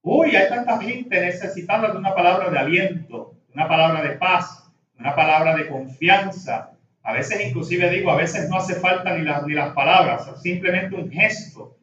hoy 0.01 0.35
hay 0.35 0.49
tanta 0.49 0.77
gente 0.81 1.21
necesitada 1.21 1.93
de 1.93 1.97
una 1.97 2.13
palabra 2.13 2.49
de 2.49 2.59
aliento, 2.59 3.35
una 3.53 3.69
palabra 3.69 4.01
de 4.01 4.17
paz, 4.17 4.69
una 4.99 5.15
palabra 5.15 5.55
de 5.55 5.69
confianza. 5.69 6.71
A 7.03 7.13
veces 7.13 7.39
inclusive 7.47 7.89
digo, 7.89 8.11
a 8.11 8.17
veces 8.17 8.49
no 8.49 8.57
hace 8.57 8.75
falta 8.75 9.15
ni 9.15 9.23
las, 9.23 9.47
ni 9.47 9.53
las 9.53 9.73
palabras, 9.73 10.29
simplemente 10.41 10.93
un 10.93 11.09
gesto 11.09 11.77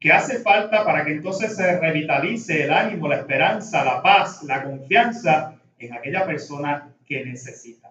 que 0.00 0.10
hace 0.10 0.38
falta 0.38 0.82
para 0.82 1.04
que 1.04 1.12
entonces 1.12 1.54
se 1.54 1.78
revitalice 1.78 2.64
el 2.64 2.72
ánimo, 2.72 3.06
la 3.06 3.16
esperanza, 3.16 3.84
la 3.84 4.02
paz, 4.02 4.42
la 4.44 4.64
confianza 4.64 5.60
en 5.78 5.92
aquella 5.92 6.24
persona 6.24 6.88
que 7.06 7.22
necesita. 7.24 7.90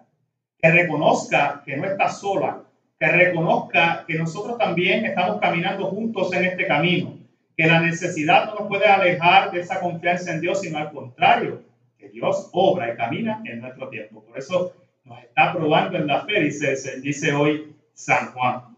Que 0.58 0.70
reconozca 0.72 1.62
que 1.64 1.76
no 1.76 1.86
está 1.86 2.08
sola, 2.08 2.64
que 2.98 3.06
reconozca 3.06 4.04
que 4.06 4.18
nosotros 4.18 4.58
también 4.58 5.06
estamos 5.06 5.40
caminando 5.40 5.86
juntos 5.86 6.32
en 6.32 6.46
este 6.46 6.66
camino, 6.66 7.16
que 7.56 7.66
la 7.66 7.80
necesidad 7.80 8.46
no 8.46 8.56
nos 8.56 8.68
puede 8.68 8.86
alejar 8.86 9.52
de 9.52 9.60
esa 9.60 9.78
confianza 9.78 10.32
en 10.32 10.40
Dios, 10.40 10.60
sino 10.60 10.78
al 10.78 10.90
contrario, 10.90 11.62
que 11.96 12.08
Dios 12.08 12.50
obra 12.52 12.92
y 12.92 12.96
camina 12.96 13.40
en 13.44 13.60
nuestro 13.60 13.88
tiempo. 13.88 14.24
Por 14.24 14.36
eso 14.36 14.74
nos 15.04 15.22
está 15.22 15.52
probando 15.52 15.96
en 15.96 16.08
la 16.08 16.24
fe, 16.24 16.40
dice, 16.40 17.00
dice 17.00 17.32
hoy 17.32 17.76
San 17.92 18.32
Juan. 18.32 18.76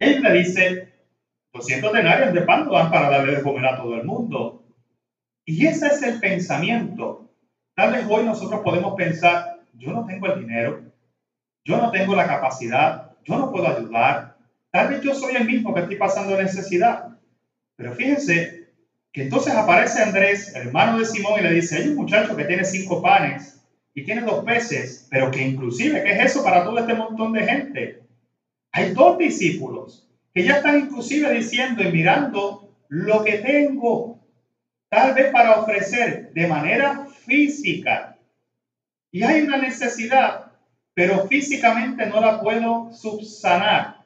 Él 0.00 0.22
le 0.22 0.32
dice, 0.32 0.88
200 1.58 1.92
denarios 1.92 2.32
de 2.32 2.42
pan 2.42 2.66
no 2.66 2.72
dan 2.72 2.90
para 2.90 3.10
darle 3.10 3.36
de 3.36 3.42
comer 3.42 3.66
a 3.66 3.76
todo 3.76 3.94
el 3.96 4.04
mundo. 4.04 4.62
Y 5.44 5.66
ese 5.66 5.88
es 5.88 6.02
el 6.02 6.20
pensamiento. 6.20 7.28
Tal 7.74 7.92
vez 7.92 8.06
hoy 8.08 8.24
nosotros 8.24 8.60
podemos 8.62 8.94
pensar, 8.94 9.60
yo 9.74 9.92
no 9.92 10.06
tengo 10.06 10.26
el 10.26 10.40
dinero, 10.40 10.82
yo 11.64 11.76
no 11.78 11.90
tengo 11.90 12.14
la 12.14 12.28
capacidad, 12.28 13.12
yo 13.24 13.38
no 13.38 13.50
puedo 13.50 13.66
ayudar. 13.66 14.36
Tal 14.70 14.88
vez 14.88 15.00
yo 15.02 15.14
soy 15.14 15.34
el 15.34 15.46
mismo 15.46 15.74
que 15.74 15.80
estoy 15.80 15.96
pasando 15.96 16.40
necesidad. 16.40 17.18
Pero 17.76 17.92
fíjense 17.92 18.68
que 19.12 19.22
entonces 19.24 19.54
aparece 19.54 20.02
Andrés, 20.02 20.54
hermano 20.54 20.98
de 20.98 21.06
Simón, 21.06 21.40
y 21.40 21.42
le 21.42 21.54
dice, 21.54 21.76
hay 21.76 21.88
un 21.88 21.96
muchacho 21.96 22.36
que 22.36 22.44
tiene 22.44 22.64
cinco 22.64 23.02
panes 23.02 23.60
y 23.94 24.04
tiene 24.04 24.20
dos 24.20 24.44
peces, 24.44 25.08
pero 25.10 25.30
que 25.32 25.42
inclusive, 25.42 26.04
¿qué 26.04 26.12
es 26.12 26.26
eso 26.26 26.44
para 26.44 26.62
todo 26.62 26.78
este 26.78 26.94
montón 26.94 27.32
de 27.32 27.44
gente? 27.44 28.02
Hay 28.70 28.92
dos 28.92 29.18
discípulos 29.18 30.07
que 30.38 30.44
ya 30.44 30.58
están 30.58 30.78
inclusive 30.78 31.32
diciendo 31.32 31.82
y 31.82 31.90
mirando 31.90 32.72
lo 32.86 33.24
que 33.24 33.38
tengo, 33.38 34.20
tal 34.88 35.12
vez 35.12 35.32
para 35.32 35.58
ofrecer 35.58 36.32
de 36.32 36.46
manera 36.46 37.08
física. 37.26 38.16
Y 39.10 39.24
hay 39.24 39.42
una 39.42 39.56
necesidad 39.56 40.52
pero 40.94 41.26
físicamente 41.26 42.06
no 42.06 42.20
la 42.20 42.40
puedo 42.40 42.92
subsanar. 42.92 44.04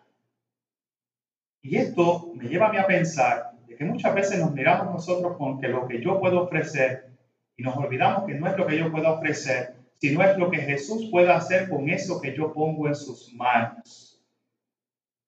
Y 1.61 1.77
esto 1.77 2.33
me 2.35 2.49
lleva 2.49 2.69
a 2.69 2.73
mí 2.73 2.79
a 2.79 2.87
pensar 2.87 3.53
de 3.67 3.77
que 3.77 3.85
muchas 3.85 4.15
veces 4.15 4.39
nos 4.39 4.53
miramos 4.53 4.87
nosotros 4.87 5.37
con 5.37 5.61
que 5.61 5.69
lo 5.69 5.87
que 5.87 6.01
yo 6.01 6.19
puedo 6.19 6.45
ofrecer 6.45 7.11
y 7.59 7.63
nos 7.63 7.77
olvidamos 7.77 8.25
que 8.25 8.35
no 8.35 8.47
es 8.47 8.57
lo 8.57 8.67
que 8.67 8.79
yo 8.79 8.91
puedo 8.91 9.11
ofrecer, 9.11 9.75
sino 9.99 10.23
es 10.23 10.39
lo 10.39 10.51
que 10.51 10.59
Jesús 10.59 11.09
puede 11.11 11.31
hacer 11.31 11.69
con 11.69 11.91
eso 11.91 12.23
que 12.23 12.35
yo 12.35 12.55
pongo 12.55 12.89
en 12.89 12.95
sus 12.95 13.35
manos. 13.35 14.12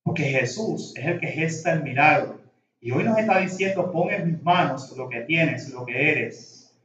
Porque 0.04 0.24
Jesús 0.24 0.92
es 0.96 1.06
el 1.06 1.18
que 1.18 1.28
gesta 1.28 1.72
el 1.72 1.82
milagro. 1.82 2.40
Y 2.78 2.90
hoy 2.90 3.04
nos 3.04 3.18
está 3.18 3.38
diciendo, 3.38 3.90
pon 3.90 4.12
en 4.12 4.30
mis 4.30 4.42
manos 4.42 4.94
lo 4.96 5.08
que 5.08 5.22
tienes, 5.22 5.70
lo 5.70 5.86
que 5.86 6.10
eres. 6.10 6.78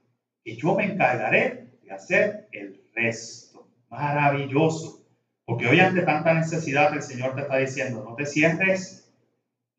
Y 0.45 0.55
yo 0.55 0.73
me 0.73 0.85
encargaré 0.85 1.67
de 1.83 1.91
hacer 1.91 2.47
el 2.53 2.81
resto 2.95 3.67
maravilloso. 3.89 5.05
Porque 5.43 5.67
hoy 5.67 5.81
ante 5.81 6.03
tanta 6.03 6.33
necesidad 6.33 6.93
el 6.93 7.01
Señor 7.01 7.35
te 7.35 7.41
está 7.41 7.57
diciendo, 7.57 8.05
no 8.07 8.15
te 8.15 8.25
cierres, 8.25 9.11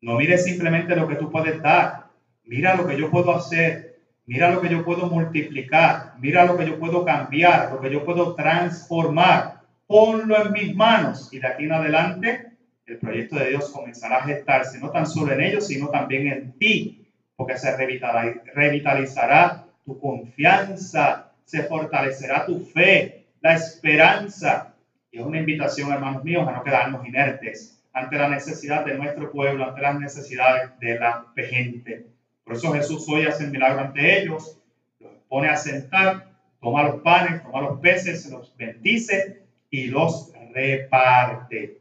no 0.01 0.17
mires 0.17 0.43
simplemente 0.43 0.95
lo 0.95 1.07
que 1.07 1.15
tú 1.15 1.31
puedes 1.31 1.59
dar, 1.63 2.09
mira 2.43 2.75
lo 2.75 2.85
que 2.85 2.97
yo 2.97 3.09
puedo 3.09 3.35
hacer, 3.35 3.99
mira 4.27 4.51
lo 4.51 4.61
que 4.61 4.69
yo 4.69 4.85
puedo 4.85 5.07
multiplicar, 5.07 6.13
mira 6.19 6.45
lo 6.45 6.57
que 6.57 6.67
yo 6.67 6.77
puedo 6.77 7.03
cambiar, 7.03 7.71
lo 7.71 7.81
que 7.81 7.89
yo 7.89 8.05
puedo 8.05 8.35
transformar, 8.35 9.61
ponlo 9.87 10.45
en 10.45 10.51
mis 10.51 10.75
manos 10.75 11.33
y 11.33 11.39
de 11.39 11.47
aquí 11.47 11.63
en 11.63 11.71
adelante 11.71 12.50
el 12.91 12.97
proyecto 12.97 13.37
de 13.37 13.49
Dios 13.49 13.69
comenzará 13.69 14.17
a 14.17 14.23
gestarse, 14.23 14.79
no 14.79 14.89
tan 14.89 15.07
solo 15.07 15.31
en 15.33 15.41
ellos, 15.41 15.67
sino 15.67 15.89
también 15.89 16.27
en 16.27 16.51
ti, 16.57 17.07
porque 17.35 17.57
se 17.57 17.75
revitalizará 17.75 19.65
tu 19.85 19.99
confianza, 19.99 21.31
se 21.45 21.63
fortalecerá 21.63 22.45
tu 22.45 22.65
fe, 22.65 23.25
la 23.41 23.55
esperanza. 23.55 24.75
Y 25.11 25.19
es 25.19 25.25
una 25.25 25.39
invitación, 25.39 25.91
hermanos 25.91 26.23
míos, 26.23 26.47
a 26.47 26.51
no 26.51 26.63
quedarnos 26.63 27.07
inertes 27.07 27.81
ante 27.93 28.17
la 28.17 28.29
necesidad 28.29 28.85
de 28.85 28.95
nuestro 28.95 29.31
pueblo, 29.31 29.65
ante 29.65 29.81
las 29.81 29.99
necesidades 29.99 30.71
de 30.79 30.99
la 30.99 31.25
gente. 31.35 32.05
Por 32.43 32.55
eso 32.55 32.73
Jesús 32.73 33.05
hoy 33.09 33.25
hace 33.25 33.45
el 33.45 33.51
milagro 33.51 33.81
ante 33.81 34.21
ellos, 34.21 34.57
los 34.99 35.11
pone 35.27 35.49
a 35.49 35.57
sentar, 35.57 36.27
toma 36.61 36.83
los 36.83 37.01
panes, 37.01 37.41
toma 37.43 37.61
los 37.61 37.79
peces, 37.79 38.29
los 38.29 38.55
bendice 38.55 39.43
y 39.69 39.85
los 39.85 40.31
reparte. 40.53 41.80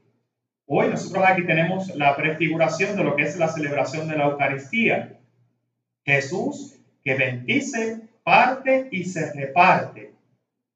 Hoy 0.72 0.88
nosotros 0.88 1.24
aquí 1.26 1.42
tenemos 1.42 1.92
la 1.96 2.14
prefiguración 2.14 2.96
de 2.96 3.02
lo 3.02 3.16
que 3.16 3.24
es 3.24 3.36
la 3.36 3.48
celebración 3.48 4.06
de 4.06 4.16
la 4.16 4.26
Eucaristía. 4.26 5.18
Jesús 6.04 6.76
que 7.02 7.16
bendice, 7.16 8.02
parte 8.22 8.86
y 8.92 9.02
se 9.02 9.32
reparte 9.32 10.12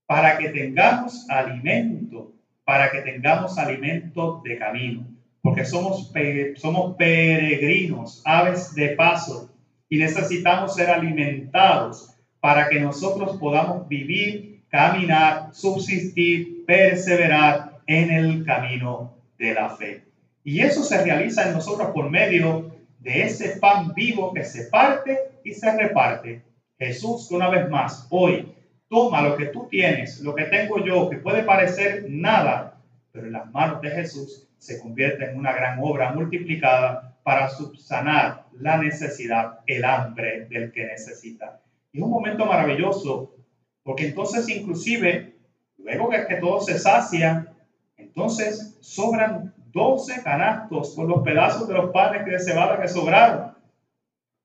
para 0.05 0.37
que 0.37 0.49
tengamos 0.49 1.31
alimento, 1.31 2.33
para 2.65 2.91
que 2.91 3.03
tengamos 3.03 3.57
alimento 3.57 4.43
de 4.45 4.59
camino, 4.59 5.07
porque 5.41 5.65
somos, 5.65 6.13
somos 6.57 6.97
peregrinos, 6.97 8.21
aves 8.25 8.75
de 8.75 8.89
paso, 8.97 9.49
y 9.89 9.99
necesitamos 9.99 10.75
ser 10.75 10.91
alimentados 10.91 12.17
para 12.41 12.69
que 12.69 12.81
nosotros 12.81 13.37
podamos 13.37 13.87
vivir, 13.87 14.65
caminar, 14.71 15.51
subsistir, 15.53 16.65
perseverar 16.67 17.79
en 17.87 18.11
el 18.11 18.45
camino 18.45 19.14
de 19.39 19.55
la 19.55 19.71
fe. 19.71 20.05
Y 20.43 20.61
eso 20.61 20.83
se 20.83 21.03
realiza 21.03 21.47
en 21.47 21.55
nosotros 21.55 21.91
por 21.93 22.11
medio 22.11 22.75
de 23.01 23.23
ese 23.23 23.57
pan 23.59 23.93
vivo 23.95 24.33
que 24.33 24.45
se 24.45 24.65
parte 24.65 25.19
y 25.45 25.53
se 25.53 25.77
reparte. 25.77 26.43
Jesús, 26.79 27.31
una 27.31 27.49
vez 27.49 27.69
más, 27.71 28.07
hoy, 28.11 28.53
toma 28.89 29.23
lo 29.23 29.37
que 29.37 29.47
tú 29.47 29.67
tienes, 29.69 30.21
lo 30.21 30.35
que 30.35 30.45
tengo 30.45 30.85
yo, 30.85 31.09
que 31.09 31.19
puede 31.19 31.43
parecer 31.43 32.07
nada, 32.09 32.81
pero 33.13 33.27
en 33.27 33.33
las 33.33 33.51
manos 33.51 33.81
de 33.81 33.91
Jesús 33.91 34.49
se 34.59 34.81
convierte 34.81 35.25
en 35.25 35.37
una 35.37 35.53
gran 35.53 35.79
obra 35.83 36.13
multiplicada 36.13 37.17
para 37.23 37.49
subsanar 37.49 38.47
la 38.59 38.79
necesidad, 38.79 39.61
el 39.67 39.85
hambre 39.85 40.47
del 40.47 40.73
que 40.73 40.85
necesita. 40.85 41.61
Y 41.93 41.99
es 41.99 42.05
un 42.05 42.11
momento 42.11 42.45
maravilloso, 42.45 43.35
porque 43.83 44.07
entonces 44.07 44.49
inclusive, 44.49 45.35
luego 45.79 46.11
que, 46.11 46.27
que 46.27 46.37
todo 46.37 46.61
se 46.61 46.79
sacia, 46.79 47.55
entonces 47.97 48.77
sobran 48.81 49.55
12 49.73 50.23
canastos 50.23 50.95
con 50.95 51.09
los 51.09 51.23
pedazos 51.23 51.67
de 51.69 51.75
los 51.75 51.91
panes 51.91 52.25
de 52.25 52.39
cebada 52.39 52.81
que 52.81 52.89
sobraron. 52.89 53.55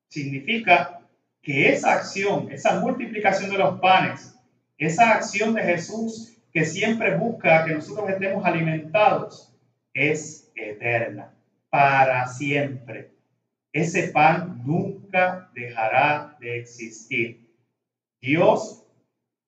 Significa 0.08 1.00
que 1.42 1.72
esa 1.72 1.94
acción, 1.94 2.50
esa 2.50 2.80
multiplicación 2.80 3.50
de 3.50 3.58
los 3.58 3.80
panes, 3.80 4.36
esa 4.76 5.12
acción 5.14 5.54
de 5.54 5.62
Jesús 5.62 6.36
que 6.52 6.64
siempre 6.64 7.16
busca 7.16 7.64
que 7.64 7.74
nosotros 7.74 8.10
estemos 8.10 8.44
alimentados, 8.44 9.54
es 9.94 10.50
eterna, 10.54 11.34
para 11.68 12.26
siempre. 12.26 13.12
Ese 13.72 14.08
pan 14.08 14.62
nunca 14.64 15.50
dejará 15.54 16.36
de 16.40 16.58
existir. 16.58 17.48
Dios, 18.20 18.84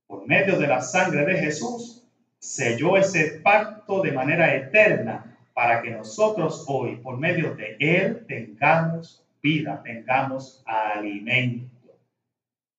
por 0.07 0.27
medio 0.27 0.59
de 0.59 0.69
la 0.69 0.81
sangre 0.81 1.25
de 1.25 1.38
Jesús, 1.38 2.02
selló 2.43 2.97
ese 2.97 3.41
pacto 3.41 4.03
de 4.03 4.11
manera 4.11 4.57
eterna 4.57 5.39
para 5.55 5.81
que 5.81 5.93
nosotros 5.93 6.65
hoy, 6.67 6.97
por 6.97 7.17
medio 7.17 7.55
de 7.55 7.77
Él, 7.79 8.27
tengamos 8.27 9.25
vida, 9.41 9.81
tengamos 9.85 10.61
alimento. 10.67 11.71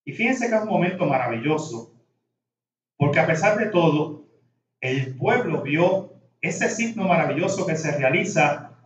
Y 0.04 0.12
fíjense 0.12 0.50
que 0.50 0.56
es 0.56 0.62
un 0.62 0.68
momento 0.68 1.06
maravilloso, 1.06 1.94
porque 2.98 3.20
a 3.20 3.26
pesar 3.26 3.58
de 3.58 3.68
todo, 3.68 4.26
el 4.82 5.16
pueblo 5.16 5.62
vio 5.62 6.12
ese 6.42 6.68
signo 6.68 7.08
maravilloso 7.08 7.66
que 7.66 7.78
se 7.78 7.98
realiza 7.98 8.78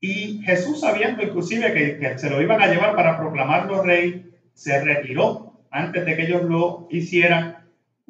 y 0.00 0.42
Jesús, 0.42 0.80
sabiendo 0.80 1.22
inclusive 1.22 1.72
que, 1.72 1.98
que 1.98 2.18
se 2.18 2.28
lo 2.28 2.42
iban 2.42 2.60
a 2.60 2.66
llevar 2.66 2.94
para 2.94 3.18
proclamarlo 3.18 3.82
rey, 3.82 4.30
se 4.52 4.82
retiró 4.84 5.64
antes 5.70 6.04
de 6.04 6.14
que 6.14 6.24
ellos 6.24 6.42
lo 6.42 6.88
hicieran 6.90 7.59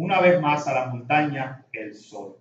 una 0.00 0.18
vez 0.18 0.40
más 0.40 0.66
a 0.66 0.72
la 0.72 0.86
montaña 0.86 1.66
el 1.74 1.94
sol. 1.94 2.38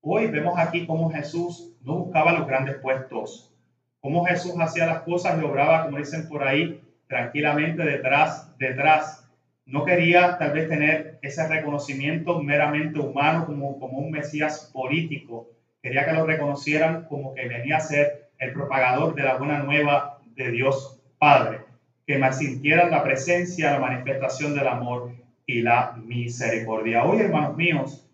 Hoy 0.00 0.28
vemos 0.28 0.58
aquí 0.58 0.86
cómo 0.86 1.10
Jesús 1.10 1.74
no 1.82 1.96
buscaba 1.96 2.32
los 2.32 2.46
grandes 2.46 2.76
puestos, 2.76 3.54
cómo 4.00 4.24
Jesús 4.24 4.54
hacía 4.58 4.86
las 4.86 5.02
cosas 5.02 5.38
y 5.38 5.44
obraba, 5.44 5.84
como 5.84 5.98
dicen 5.98 6.26
por 6.26 6.42
ahí, 6.42 6.80
tranquilamente 7.06 7.82
detrás, 7.82 8.56
detrás. 8.56 9.28
No 9.66 9.84
quería 9.84 10.38
tal 10.38 10.54
vez 10.54 10.70
tener 10.70 11.18
ese 11.20 11.46
reconocimiento 11.46 12.42
meramente 12.42 12.98
humano 12.98 13.44
como, 13.44 13.78
como 13.78 13.98
un 13.98 14.10
Mesías 14.10 14.70
político. 14.72 15.50
Quería 15.82 16.06
que 16.06 16.14
lo 16.14 16.24
reconocieran 16.24 17.04
como 17.10 17.34
que 17.34 17.46
venía 17.46 17.76
a 17.76 17.80
ser 17.80 18.30
el 18.38 18.54
propagador 18.54 19.14
de 19.14 19.22
la 19.22 19.36
buena 19.36 19.58
nueva 19.58 20.22
de 20.34 20.50
Dios 20.50 20.98
Padre, 21.18 21.60
que 22.06 22.16
me 22.16 22.32
sintieran 22.32 22.90
la 22.90 23.02
presencia, 23.02 23.72
la 23.72 23.80
manifestación 23.80 24.54
del 24.54 24.66
amor 24.66 25.25
y 25.46 25.62
la 25.62 25.96
misericordia. 26.04 27.04
Hoy, 27.04 27.20
hermanos 27.20 27.56
míos, 27.56 28.06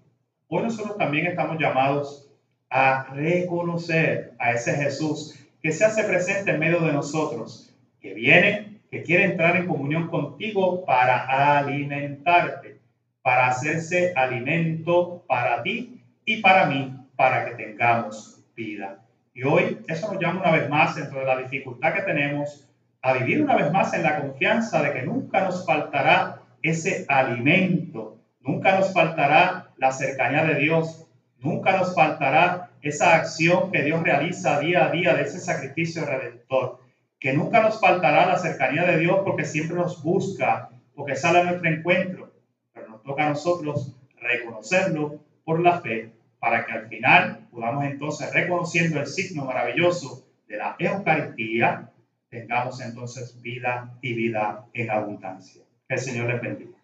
Hoy 0.54 0.64
nosotros 0.64 0.98
también 0.98 1.26
estamos 1.26 1.56
llamados 1.58 2.28
a 2.68 3.04
reconocer 3.04 4.34
a 4.38 4.52
ese 4.52 4.74
Jesús 4.74 5.34
que 5.62 5.72
se 5.72 5.82
hace 5.82 6.04
presente 6.04 6.50
en 6.50 6.58
medio 6.58 6.80
de 6.80 6.92
nosotros, 6.92 7.74
que 8.02 8.12
viene, 8.12 8.82
que 8.90 9.02
quiere 9.02 9.24
entrar 9.24 9.56
en 9.56 9.66
comunión 9.66 10.08
contigo 10.08 10.84
para 10.84 11.56
alimentarte, 11.56 12.80
para 13.22 13.46
hacerse 13.46 14.12
alimento 14.14 15.24
para 15.26 15.62
ti 15.62 16.02
y 16.26 16.42
para 16.42 16.66
mí, 16.66 16.94
para 17.16 17.46
que 17.46 17.54
tengamos 17.54 18.44
vida. 18.54 18.98
Y 19.32 19.44
hoy 19.44 19.78
eso 19.88 20.12
nos 20.12 20.20
llama 20.20 20.42
una 20.42 20.50
vez 20.50 20.68
más, 20.68 20.96
dentro 20.96 21.20
de 21.20 21.24
la 21.24 21.38
dificultad 21.38 21.94
que 21.94 22.02
tenemos, 22.02 22.68
a 23.00 23.14
vivir 23.14 23.40
una 23.40 23.56
vez 23.56 23.72
más 23.72 23.94
en 23.94 24.02
la 24.02 24.20
confianza 24.20 24.82
de 24.82 24.92
que 24.92 25.02
nunca 25.04 25.40
nos 25.40 25.64
faltará 25.64 26.41
ese 26.62 27.04
alimento, 27.08 28.18
nunca 28.40 28.78
nos 28.78 28.92
faltará 28.92 29.72
la 29.76 29.92
cercanía 29.92 30.44
de 30.44 30.54
Dios. 30.56 31.06
Nunca 31.38 31.76
nos 31.76 31.94
faltará 31.94 32.70
esa 32.82 33.16
acción 33.16 33.72
que 33.72 33.82
Dios 33.82 34.02
realiza 34.02 34.60
día 34.60 34.86
a 34.86 34.90
día 34.90 35.14
de 35.14 35.22
ese 35.22 35.40
sacrificio 35.40 36.04
redentor. 36.04 36.80
Que 37.18 37.32
nunca 37.32 37.60
nos 37.60 37.80
faltará 37.80 38.26
la 38.26 38.38
cercanía 38.38 38.84
de 38.84 38.98
Dios 38.98 39.20
porque 39.24 39.44
siempre 39.44 39.76
nos 39.76 40.02
busca, 40.02 40.70
porque 40.94 41.16
sale 41.16 41.40
a 41.40 41.44
nuestro 41.44 41.68
encuentro. 41.68 42.32
Pero 42.72 42.88
nos 42.88 43.02
toca 43.02 43.26
a 43.26 43.30
nosotros 43.30 43.96
reconocerlo 44.20 45.20
por 45.44 45.60
la 45.60 45.80
fe 45.80 46.12
para 46.38 46.64
que 46.64 46.72
al 46.72 46.88
final 46.88 47.48
podamos 47.50 47.84
entonces, 47.84 48.32
reconociendo 48.32 49.00
el 49.00 49.06
signo 49.06 49.44
maravilloso 49.44 50.26
de 50.48 50.56
la 50.56 50.76
Eucaristía, 50.78 51.90
tengamos 52.28 52.80
entonces 52.80 53.40
vida 53.42 53.96
y 54.00 54.14
vida 54.14 54.66
en 54.72 54.90
abundancia. 54.90 55.62
El 55.92 55.98
Señor 55.98 56.32
les 56.32 56.40
bendiga. 56.40 56.78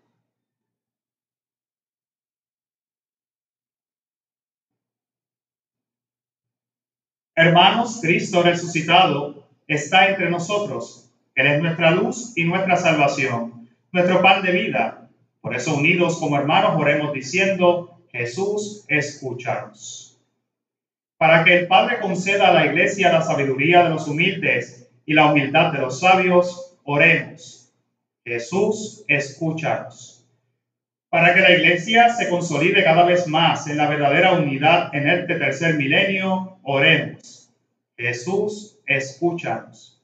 Hermanos, 7.35 8.01
Cristo 8.03 8.43
resucitado 8.43 9.49
está 9.67 10.11
entre 10.11 10.29
nosotros. 10.29 11.11
Él 11.35 11.47
es 11.47 11.63
nuestra 11.63 11.91
luz 11.93 12.37
y 12.37 12.45
nuestra 12.45 12.77
salvación, 12.77 13.71
nuestro 13.93 14.21
pan 14.21 14.43
de 14.43 14.53
vida. 14.53 15.09
Por 15.41 15.57
eso, 15.57 15.75
unidos 15.77 16.19
como 16.19 16.37
hermanos, 16.37 16.73
oremos 16.77 17.15
diciendo, 17.15 18.03
Jesús, 18.13 18.85
escúchanos. 18.89 20.21
Para 21.17 21.45
que 21.45 21.61
el 21.61 21.67
Padre 21.67 21.99
conceda 22.01 22.49
a 22.49 22.53
la 22.53 22.67
iglesia 22.67 23.11
la 23.11 23.23
sabiduría 23.23 23.85
de 23.85 23.91
los 23.91 24.07
humildes 24.07 24.91
y 25.07 25.15
la 25.15 25.33
humildad 25.33 25.73
de 25.73 25.79
los 25.79 25.99
sabios, 25.99 26.77
oremos. 26.85 27.58
Jesús, 28.29 29.05
escúchanos. 29.09 30.23
Para 31.09 31.35
que 31.35 31.41
la 31.41 31.53
iglesia 31.53 32.11
se 32.11 32.29
consolide 32.29 32.85
cada 32.85 33.05
vez 33.05 33.27
más 33.27 33.67
en 33.67 33.79
la 33.79 33.89
verdadera 33.89 34.33
unidad 34.33 34.95
en 34.95 35.09
este 35.09 35.37
tercer 35.37 35.77
milenio, 35.77 36.59
Oremos. 36.63 37.51
Jesús, 37.97 38.79
escúchanos. 38.87 40.03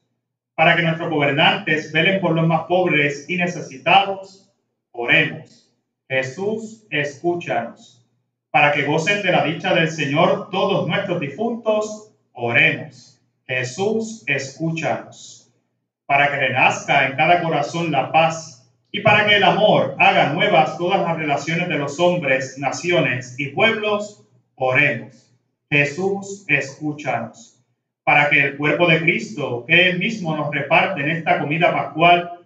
Para 0.55 0.75
que 0.75 0.81
nuestros 0.81 1.11
gobernantes 1.11 1.91
velen 1.91 2.19
por 2.19 2.31
los 2.33 2.47
más 2.47 2.63
pobres 2.63 3.29
y 3.29 3.37
necesitados, 3.37 4.51
oremos. 4.91 5.71
Jesús, 6.09 6.87
escúchanos. 6.89 8.03
Para 8.49 8.71
que 8.71 8.85
gocen 8.85 9.21
de 9.21 9.31
la 9.31 9.43
dicha 9.43 9.75
del 9.75 9.91
Señor 9.91 10.49
todos 10.49 10.87
nuestros 10.87 11.19
difuntos, 11.19 12.11
oremos. 12.33 13.21
Jesús, 13.45 14.23
escúchanos. 14.25 15.34
Para 16.05 16.29
que 16.29 16.37
renazca 16.37 17.07
en 17.07 17.15
cada 17.15 17.41
corazón 17.41 17.91
la 17.91 18.11
paz 18.11 18.55
y 18.91 19.01
para 19.01 19.25
que 19.25 19.35
el 19.35 19.43
amor 19.43 19.95
haga 19.99 20.33
nuevas 20.33 20.77
todas 20.77 21.01
las 21.01 21.17
relaciones 21.17 21.67
de 21.67 21.77
los 21.77 21.99
hombres, 21.99 22.57
naciones 22.57 23.35
y 23.37 23.47
pueblos, 23.47 24.25
oremos. 24.55 25.33
Jesús, 25.69 26.45
escúchanos, 26.47 27.61
para 28.03 28.29
que 28.29 28.39
el 28.39 28.57
cuerpo 28.57 28.87
de 28.87 29.01
Cristo, 29.01 29.65
que 29.67 29.89
Él 29.89 29.99
mismo 29.99 30.35
nos 30.37 30.53
reparte 30.53 31.01
en 31.01 31.09
esta 31.09 31.39
comida 31.39 31.73
pascual, 31.73 32.39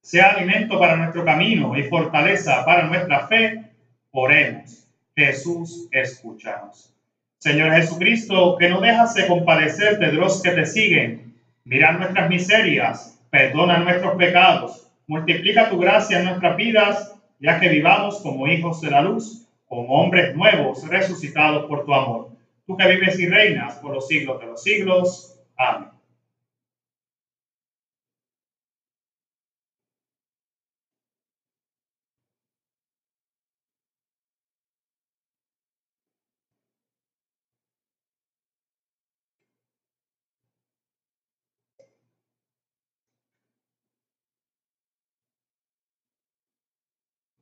sea 0.00 0.30
alimento 0.30 0.78
para 0.78 0.96
nuestro 0.96 1.24
camino 1.24 1.76
y 1.76 1.82
fortaleza 1.84 2.64
para 2.64 2.86
nuestra 2.86 3.26
fe, 3.26 3.64
oremos. 4.10 4.86
Jesús, 5.16 5.88
escúchanos. 5.92 6.94
Señor 7.38 7.72
Jesucristo, 7.72 8.56
que 8.58 8.68
no 8.68 8.80
dejas 8.80 9.14
de 9.14 9.26
compadecerte 9.26 10.06
de 10.06 10.12
los 10.12 10.42
que 10.42 10.50
te 10.50 10.64
siguen, 10.66 11.23
mira 11.64 11.92
nuestras 11.92 12.28
miserias, 12.28 13.20
perdona 13.30 13.78
nuestros 13.78 14.16
pecados, 14.16 14.88
multiplica 15.06 15.70
tu 15.70 15.78
gracia 15.78 16.18
en 16.18 16.26
nuestras 16.26 16.56
vidas, 16.56 17.14
ya 17.40 17.58
que 17.58 17.68
vivamos 17.68 18.20
como 18.22 18.46
hijos 18.46 18.80
de 18.80 18.90
la 18.90 19.02
luz, 19.02 19.46
como 19.66 19.94
hombres 19.94 20.36
nuevos 20.36 20.86
resucitados 20.88 21.66
por 21.66 21.84
tu 21.84 21.94
amor. 21.94 22.28
Tú 22.66 22.76
que 22.76 22.88
vives 22.88 23.18
y 23.18 23.26
reinas 23.26 23.74
por 23.76 23.92
los 23.92 24.06
siglos 24.06 24.40
de 24.40 24.46
los 24.46 24.62
siglos. 24.62 25.40
Amén. 25.56 25.93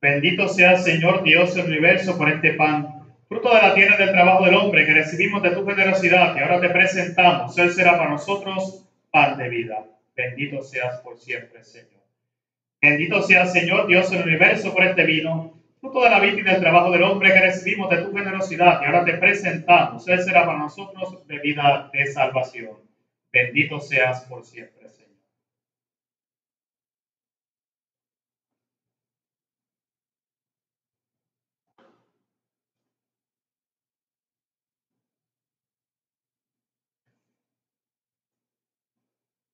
Bendito 0.02 0.48
sea 0.48 0.78
Señor 0.78 1.22
Dios 1.22 1.54
del 1.54 1.66
universo 1.66 2.18
por 2.18 2.28
este 2.28 2.54
pan, 2.54 3.04
fruto 3.28 3.54
de 3.54 3.62
la 3.62 3.72
tierra 3.72 3.96
del 3.96 4.10
trabajo 4.10 4.44
del 4.44 4.56
hombre 4.56 4.84
que 4.84 4.94
recibimos 4.94 5.40
de 5.44 5.52
tu 5.52 5.64
generosidad, 5.64 6.34
que 6.34 6.40
ahora 6.40 6.60
te 6.60 6.70
presentamos. 6.70 7.56
Él 7.56 7.70
será 7.70 7.96
para 7.96 8.10
nosotros 8.10 8.84
pan 9.12 9.38
de 9.38 9.48
vida. 9.48 9.86
Bendito 10.16 10.60
seas 10.60 10.98
por 11.02 11.20
siempre, 11.20 11.62
Señor. 11.62 12.02
Bendito 12.80 13.22
sea 13.22 13.46
Señor 13.46 13.86
Dios 13.86 14.10
del 14.10 14.26
universo 14.26 14.72
por 14.72 14.82
este 14.82 15.04
vino, 15.04 15.54
fruto 15.80 16.02
de 16.02 16.10
la 16.10 16.18
vida 16.18 16.40
y 16.40 16.42
del 16.42 16.60
trabajo 16.60 16.90
del 16.90 17.04
hombre 17.04 17.32
que 17.32 17.38
recibimos 17.38 17.88
de 17.88 17.98
tu 17.98 18.12
generosidad, 18.12 18.80
que 18.80 18.86
ahora 18.86 19.04
te 19.04 19.18
presentamos. 19.18 20.08
Él 20.08 20.20
será 20.20 20.44
para 20.44 20.58
nosotros 20.58 21.24
bebida 21.28 21.90
de 21.92 22.06
salvación. 22.08 22.76
Bendito 23.32 23.78
seas 23.78 24.22
por 24.22 24.44
siempre, 24.44 24.90
Señor. 24.90 25.01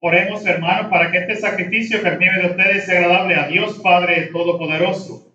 Oremos, 0.00 0.46
hermanos, 0.46 0.90
para 0.90 1.10
que 1.10 1.18
este 1.18 1.36
sacrificio 1.36 2.00
que 2.02 2.10
viene 2.10 2.38
de 2.38 2.50
ustedes 2.50 2.86
sea 2.86 3.00
agradable 3.00 3.34
a 3.34 3.48
Dios 3.48 3.80
Padre 3.82 4.28
Todopoderoso. 4.32 5.32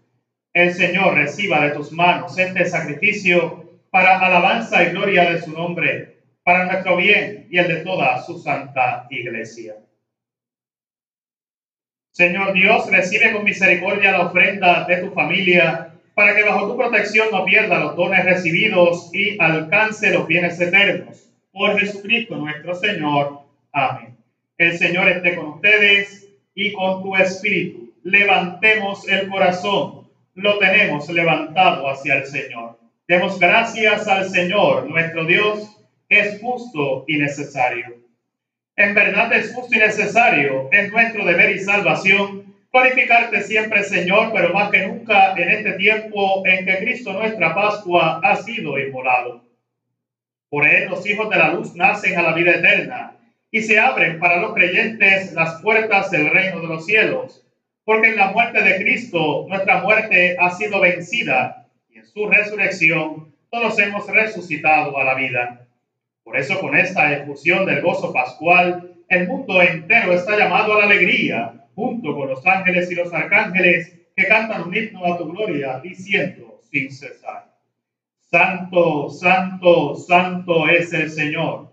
El 0.54 0.74
Señor 0.74 1.16
reciba 1.16 1.66
de 1.66 1.72
tus 1.72 1.92
manos 1.92 2.38
este 2.38 2.66
sacrificio 2.66 3.82
para 3.92 4.20
alabanza 4.20 4.82
y 4.84 4.92
gloria 4.92 5.32
de 5.32 5.42
su 5.42 5.52
nombre, 5.52 6.18
para 6.44 6.66
nuestro 6.66 6.96
bien 6.96 7.48
y 7.50 7.58
el 7.58 7.68
de 7.68 7.76
toda 7.78 8.22
su 8.24 8.40
santa 8.40 9.06
iglesia. 9.10 9.76
Señor 12.12 12.54
Dios, 12.54 12.90
recibe 12.90 13.34
con 13.34 13.44
misericordia 13.44 14.12
la 14.12 14.28
ofrenda 14.28 14.86
de 14.86 14.98
tu 14.98 15.12
familia, 15.12 15.96
para 16.14 16.36
que 16.36 16.44
bajo 16.44 16.68
tu 16.68 16.78
protección 16.78 17.30
no 17.32 17.44
pierda 17.44 17.80
los 17.80 17.96
dones 17.98 18.24
recibidos 18.24 19.10
y 19.14 19.38
alcance 19.42 20.14
los 20.14 20.26
bienes 20.26 20.62
eternos. 20.62 21.30
Por 21.52 21.78
Jesucristo 21.80 22.38
nuestro 22.38 22.76
Señor. 22.76 23.42
Amén. 23.72 24.13
El 24.58 24.78
Señor 24.78 25.10
esté 25.10 25.36
con 25.36 25.48
ustedes 25.48 26.30
y 26.54 26.74
con 26.74 27.02
tu 27.02 27.16
espíritu. 27.16 27.92
Levantemos 28.04 29.08
el 29.10 29.28
corazón. 29.28 30.08
Lo 30.36 30.60
tenemos 30.60 31.10
levantado 31.10 31.90
hacia 31.90 32.16
el 32.18 32.26
Señor. 32.28 32.78
Demos 33.08 33.40
gracias 33.40 34.08
al 34.08 34.30
Señor, 34.30 34.88
nuestro 34.88 35.26
Dios. 35.26 35.76
Es 36.08 36.40
justo 36.40 37.04
y 37.08 37.18
necesario. 37.18 37.96
En 38.76 38.94
verdad 38.94 39.34
es 39.34 39.54
justo 39.54 39.76
y 39.76 39.80
necesario, 39.80 40.70
es 40.72 40.92
nuestro 40.92 41.26
deber 41.26 41.56
y 41.56 41.60
salvación, 41.60 42.56
glorificarte 42.72 43.42
siempre, 43.42 43.84
Señor, 43.84 44.32
pero 44.34 44.52
más 44.52 44.72
que 44.72 44.88
nunca 44.88 45.34
en 45.34 45.50
este 45.50 45.74
tiempo 45.74 46.44
en 46.46 46.66
que 46.66 46.78
Cristo 46.78 47.14
nuestra 47.14 47.54
Pascua 47.54 48.20
ha 48.24 48.36
sido 48.36 48.80
inmolado. 48.80 49.44
Por 50.50 50.68
él 50.68 50.90
los 50.90 51.06
hijos 51.08 51.30
de 51.30 51.38
la 51.38 51.54
luz 51.54 51.76
nacen 51.76 52.18
a 52.18 52.24
la 52.24 52.34
vida 52.34 52.52
eterna 52.52 53.16
y 53.54 53.62
se 53.62 53.80
abren 53.80 54.20
para 54.20 54.38
los 54.38 54.56
creyentes 54.56 55.32
las 55.34 55.62
puertas 55.62 56.10
del 56.10 56.32
reino 56.32 56.60
de 56.60 56.68
los 56.68 56.88
cielos, 56.88 57.46
porque 57.86 58.08
en 58.08 58.16
la 58.16 58.32
muerte 58.32 58.64
de 58.64 58.78
Cristo 58.78 59.46
nuestra 59.48 59.84
muerte 59.84 60.36
ha 60.40 60.50
sido 60.50 60.82
vencida 60.82 61.68
y 61.88 62.00
en 62.00 62.06
su 62.08 62.28
resurrección 62.28 63.32
todos 63.52 63.78
hemos 63.78 64.08
resucitado 64.08 64.98
a 64.98 65.04
la 65.04 65.14
vida. 65.14 65.68
Por 66.24 66.36
eso 66.36 66.60
con 66.60 66.76
esta 66.76 67.14
efusión 67.14 67.68
del 67.68 67.84
gozo 67.84 68.12
pascual, 68.12 68.96
el 69.08 69.28
mundo 69.28 69.62
entero 69.62 70.14
está 70.14 70.36
llamado 70.36 70.74
a 70.74 70.80
la 70.80 70.86
alegría, 70.86 71.54
junto 71.76 72.16
con 72.16 72.30
los 72.30 72.44
ángeles 72.48 72.92
y 72.92 72.96
los 72.96 73.14
arcángeles 73.14 74.00
que 74.16 74.28
cantan 74.28 74.64
un 74.64 74.76
himno 74.76 75.14
a 75.14 75.18
tu 75.20 75.32
gloria, 75.32 75.80
diciendo 75.80 76.60
sin 76.72 76.92
cesar. 76.92 77.54
Santo, 78.18 79.12
santo, 79.12 79.96
santo 79.96 80.68
es 80.68 80.92
el 80.92 81.12
Señor 81.12 81.73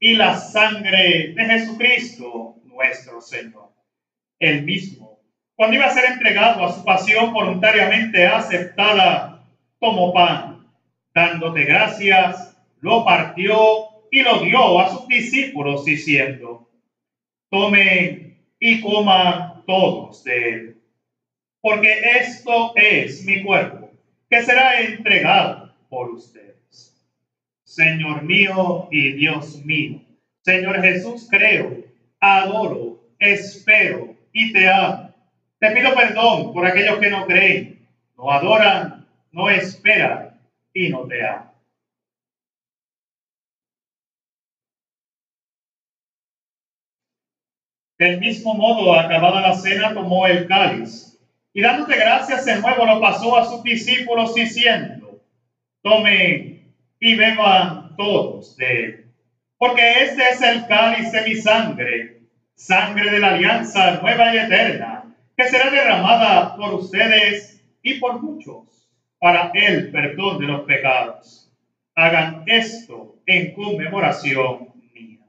y 0.00 0.14
la 0.14 0.36
sangre 0.36 1.34
de 1.34 1.44
Jesucristo 1.44 2.56
nuestro 2.64 3.20
Señor. 3.20 3.70
El 4.38 4.62
mismo, 4.64 5.20
cuando 5.56 5.76
iba 5.76 5.86
a 5.86 5.90
ser 5.90 6.12
entregado 6.12 6.64
a 6.64 6.72
su 6.72 6.84
pasión 6.84 7.32
voluntariamente 7.32 8.26
aceptada, 8.26 9.44
como 9.80 10.12
pan, 10.12 10.66
dándote 11.14 11.64
gracias, 11.64 12.56
lo 12.80 13.04
partió 13.04 13.88
y 14.10 14.22
lo 14.22 14.40
dio 14.40 14.80
a 14.80 14.90
sus 14.90 15.08
discípulos 15.08 15.84
diciendo, 15.84 16.68
tomen 17.50 18.38
y 18.60 18.80
coman 18.80 19.64
todos 19.66 20.24
de 20.24 20.48
él, 20.48 20.82
porque 21.60 22.00
esto 22.20 22.72
es 22.76 23.24
mi 23.24 23.42
cuerpo, 23.42 23.90
que 24.30 24.42
será 24.42 24.80
entregado 24.80 25.74
por 25.88 26.10
ustedes. 26.10 26.47
Señor 27.68 28.22
mío 28.22 28.88
y 28.90 29.12
Dios 29.12 29.62
mío. 29.62 30.00
Señor 30.40 30.80
Jesús, 30.80 31.28
creo, 31.30 31.84
adoro, 32.18 32.98
espero 33.18 34.16
y 34.32 34.54
te 34.54 34.70
amo. 34.70 35.14
Te 35.58 35.72
pido 35.72 35.94
perdón 35.94 36.54
por 36.54 36.66
aquellos 36.66 36.98
que 36.98 37.10
no 37.10 37.26
creen, 37.26 37.86
no 38.16 38.32
adoran, 38.32 39.06
no 39.32 39.50
esperan 39.50 40.40
y 40.72 40.88
no 40.88 41.06
te 41.06 41.26
aman. 41.26 41.50
Del 47.98 48.18
mismo 48.18 48.54
modo, 48.54 48.98
acabada 48.98 49.42
la 49.42 49.54
cena, 49.54 49.92
tomó 49.92 50.26
el 50.26 50.46
cáliz 50.46 51.20
y 51.52 51.60
dándote 51.60 51.96
gracias 51.96 52.46
de 52.46 52.60
nuevo 52.62 52.86
lo 52.86 52.98
pasó 52.98 53.36
a 53.36 53.44
sus 53.44 53.62
discípulos 53.62 54.34
diciendo, 54.34 55.20
tome 55.82 56.57
y 57.00 57.14
beban 57.14 57.96
todos 57.96 58.56
de 58.56 58.84
él. 58.84 59.04
Porque 59.56 60.04
este 60.04 60.22
es 60.30 60.42
el 60.42 60.66
cáliz 60.66 61.10
de 61.12 61.22
mi 61.22 61.34
sangre, 61.34 62.20
sangre 62.54 63.10
de 63.10 63.18
la 63.18 63.34
alianza 63.34 64.00
nueva 64.00 64.34
y 64.34 64.38
eterna, 64.38 65.14
que 65.36 65.48
será 65.48 65.70
derramada 65.70 66.56
por 66.56 66.74
ustedes 66.74 67.62
y 67.82 67.94
por 67.94 68.20
muchos 68.22 68.88
para 69.18 69.50
el 69.54 69.90
perdón 69.90 70.38
de 70.38 70.46
los 70.46 70.62
pecados. 70.62 71.52
Hagan 71.94 72.44
esto 72.46 73.16
en 73.26 73.52
conmemoración 73.52 74.68
mía. 74.94 75.20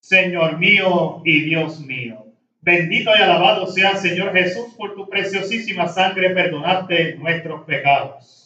Señor 0.00 0.58
mío 0.58 1.22
y 1.24 1.40
Dios 1.40 1.80
mío, 1.80 2.26
bendito 2.60 3.10
y 3.16 3.20
alabado 3.20 3.66
sea 3.66 3.96
Señor 3.96 4.32
Jesús 4.32 4.74
por 4.76 4.94
tu 4.94 5.08
preciosísima 5.08 5.88
sangre, 5.88 6.30
perdonarte 6.30 7.16
nuestros 7.16 7.64
pecados 7.64 8.45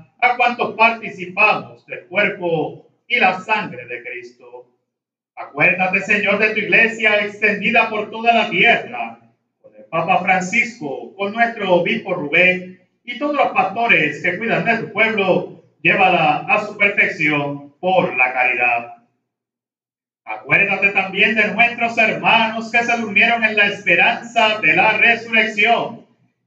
a 0.21 0.37
cuantos 0.37 0.75
participamos 0.75 1.85
del 1.87 2.05
cuerpo 2.05 2.87
y 3.07 3.19
la 3.19 3.39
sangre 3.39 3.85
de 3.87 4.03
Cristo. 4.03 4.67
Acuérdate, 5.35 6.01
Señor, 6.01 6.37
de 6.37 6.51
tu 6.51 6.59
iglesia 6.59 7.25
extendida 7.25 7.89
por 7.89 8.11
toda 8.11 8.33
la 8.33 8.49
tierra, 8.49 9.19
con 9.61 9.75
el 9.75 9.85
Papa 9.85 10.19
Francisco, 10.19 11.13
con 11.15 11.33
nuestro 11.33 11.73
obispo 11.73 12.13
Rubén 12.13 12.87
y 13.03 13.17
todos 13.17 13.35
los 13.35 13.47
pastores 13.47 14.21
que 14.21 14.37
cuidan 14.37 14.63
de 14.63 14.77
tu 14.77 14.93
pueblo, 14.93 15.63
llévala 15.81 16.45
a 16.47 16.65
su 16.65 16.77
perfección 16.77 17.73
por 17.79 18.15
la 18.15 18.31
caridad. 18.31 18.97
Acuérdate 20.23 20.89
también 20.89 21.35
de 21.35 21.47
nuestros 21.47 21.97
hermanos 21.97 22.71
que 22.71 22.83
se 22.83 22.97
durmieron 22.97 23.43
en 23.43 23.57
la 23.57 23.65
esperanza 23.65 24.59
de 24.59 24.75
la 24.75 24.97
resurrección 24.97 26.00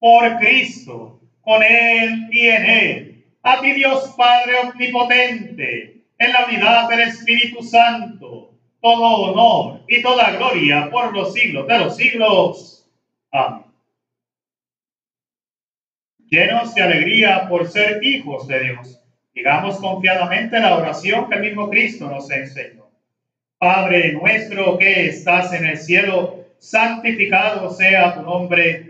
por 0.00 0.38
Cristo, 0.38 1.20
con 1.42 1.62
Él 1.62 2.28
y 2.32 2.48
en 2.48 2.64
Él. 2.64 3.24
A 3.42 3.60
ti 3.60 3.72
Dios 3.72 4.14
Padre 4.16 4.54
Omnipotente, 4.64 6.02
en 6.18 6.32
la 6.32 6.46
unidad 6.46 6.88
del 6.88 7.00
Espíritu 7.00 7.62
Santo, 7.62 8.54
todo 8.80 9.04
honor 9.04 9.82
y 9.88 10.02
toda 10.02 10.32
gloria 10.32 10.90
por 10.90 11.14
los 11.14 11.32
siglos 11.34 11.66
de 11.68 11.78
los 11.78 11.96
siglos. 11.96 12.90
Amén. 13.30 13.64
Llenos 16.30 16.74
de 16.74 16.82
alegría 16.82 17.48
por 17.48 17.68
ser 17.68 18.02
hijos 18.04 18.46
de 18.46 18.60
Dios, 18.60 19.00
digamos 19.34 19.78
confiadamente 19.78 20.60
la 20.60 20.76
oración 20.76 21.28
que 21.28 21.36
el 21.36 21.42
mismo 21.42 21.68
Cristo 21.68 22.08
nos 22.08 22.30
enseñó. 22.30 22.88
Padre 23.58 24.12
nuestro 24.12 24.78
que 24.78 25.08
estás 25.08 25.52
en 25.52 25.66
el 25.66 25.76
cielo, 25.76 26.46
santificado 26.58 27.70
sea 27.70 28.14
tu 28.14 28.22
nombre 28.22 28.89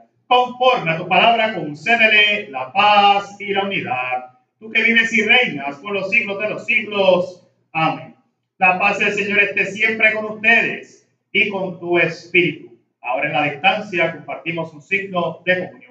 conforme 0.31 0.91
a 0.91 0.97
tu 0.97 1.09
palabra, 1.09 1.53
concédele 1.53 2.49
la 2.49 2.71
paz 2.71 3.35
y 3.37 3.53
la 3.53 3.63
unidad. 3.63 4.39
Tú 4.59 4.71
que 4.71 4.81
vives 4.81 5.11
y 5.11 5.23
reinas 5.23 5.75
por 5.79 5.91
los 5.91 6.09
siglos 6.09 6.39
de 6.39 6.49
los 6.49 6.65
siglos. 6.65 7.45
Amén. 7.73 8.15
La 8.57 8.79
paz 8.79 8.99
del 8.99 9.11
Señor 9.11 9.39
esté 9.39 9.65
siempre 9.65 10.13
con 10.13 10.37
ustedes 10.37 11.05
y 11.33 11.49
con 11.49 11.77
tu 11.81 11.97
espíritu. 11.97 12.77
Ahora 13.01 13.27
en 13.27 13.33
la 13.33 13.51
distancia 13.51 14.13
compartimos 14.13 14.73
un 14.73 14.81
signo 14.81 15.41
de 15.43 15.65
comunión 15.65 15.90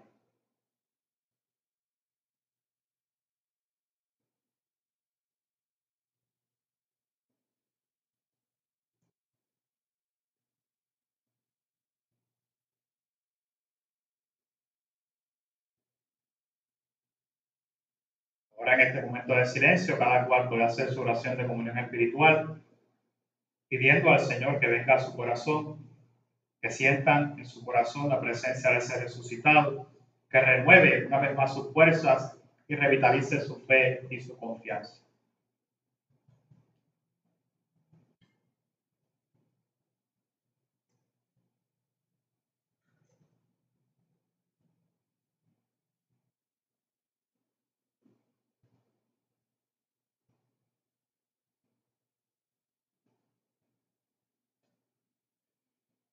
Ahora 18.61 18.75
en 18.75 18.81
este 18.81 19.01
momento 19.01 19.33
de 19.33 19.43
silencio, 19.43 19.97
cada 19.97 20.27
cual 20.27 20.47
puede 20.47 20.63
hacer 20.63 20.91
su 20.91 21.01
oración 21.01 21.35
de 21.35 21.47
comunión 21.47 21.79
espiritual, 21.79 22.61
pidiendo 23.67 24.11
al 24.11 24.19
Señor 24.19 24.59
que 24.59 24.67
venga 24.67 24.93
a 24.93 24.99
su 24.99 25.15
corazón, 25.15 25.79
que 26.61 26.69
sientan 26.69 27.39
en 27.39 27.45
su 27.47 27.65
corazón 27.65 28.09
la 28.09 28.21
presencia 28.21 28.69
de 28.69 28.77
ese 28.77 29.01
resucitado, 29.01 29.87
que 30.29 30.39
renueve 30.39 31.07
una 31.07 31.17
vez 31.17 31.35
más 31.35 31.55
sus 31.55 31.73
fuerzas 31.73 32.37
y 32.67 32.75
revitalice 32.75 33.41
su 33.41 33.59
fe 33.65 34.05
y 34.11 34.19
su 34.19 34.37
confianza. 34.37 34.93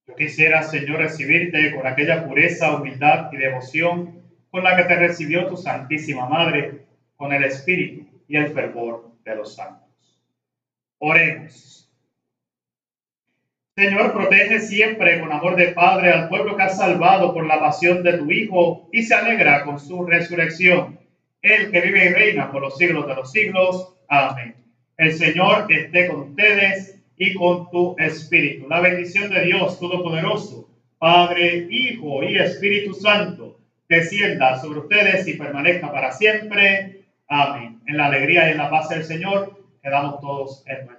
Yo 0.08 0.16
quisiera, 0.16 0.62
Señor, 0.62 1.00
recibirte 1.00 1.76
con 1.76 1.86
aquella 1.86 2.26
pureza, 2.26 2.74
humildad 2.74 3.30
y 3.30 3.36
devoción 3.36 4.22
con 4.50 4.64
la 4.64 4.74
que 4.74 4.84
te 4.84 4.96
recibió 4.96 5.46
tu 5.46 5.56
Santísima 5.58 6.26
Madre, 6.26 6.80
con 7.14 7.30
el 7.30 7.44
Espíritu 7.44 8.06
y 8.26 8.36
el 8.36 8.48
fervor 8.48 9.12
de 9.22 9.36
los 9.36 9.54
santos. 9.54 10.18
Oremos. 10.98 11.86
Señor, 13.76 14.14
protege 14.14 14.60
siempre 14.60 15.20
con 15.20 15.30
amor 15.30 15.56
de 15.56 15.68
Padre 15.68 16.10
al 16.10 16.28
pueblo 16.28 16.56
que 16.56 16.62
has 16.62 16.78
salvado 16.78 17.34
por 17.34 17.46
la 17.46 17.60
pasión 17.60 18.02
de 18.02 18.14
tu 18.14 18.30
Hijo 18.30 18.88
y 18.90 19.02
se 19.02 19.14
alegra 19.14 19.62
con 19.62 19.78
su 19.78 20.06
resurrección. 20.06 20.98
El 21.42 21.70
que 21.70 21.82
vive 21.82 22.06
y 22.06 22.08
reina 22.08 22.50
por 22.50 22.62
los 22.62 22.78
siglos 22.78 23.06
de 23.06 23.14
los 23.14 23.30
siglos. 23.30 23.92
Amén. 24.08 24.54
El 24.96 25.12
Señor 25.12 25.66
esté 25.68 26.08
con 26.08 26.20
ustedes 26.30 26.97
y 27.18 27.34
con 27.34 27.70
tu 27.70 27.96
espíritu. 27.98 28.68
La 28.68 28.80
bendición 28.80 29.30
de 29.30 29.42
Dios 29.44 29.78
Todopoderoso, 29.78 30.68
Padre, 30.98 31.66
Hijo 31.70 32.22
y 32.22 32.36
Espíritu 32.36 32.94
Santo, 32.94 33.58
descienda 33.88 34.60
sobre 34.60 34.80
ustedes 34.80 35.26
y 35.26 35.34
permanezca 35.34 35.90
para 35.90 36.12
siempre. 36.12 37.04
Amén. 37.28 37.80
En 37.86 37.96
la 37.96 38.06
alegría 38.06 38.48
y 38.48 38.52
en 38.52 38.58
la 38.58 38.70
paz 38.70 38.88
del 38.88 39.04
Señor, 39.04 39.58
quedamos 39.82 40.20
todos 40.20 40.64
en 40.66 40.97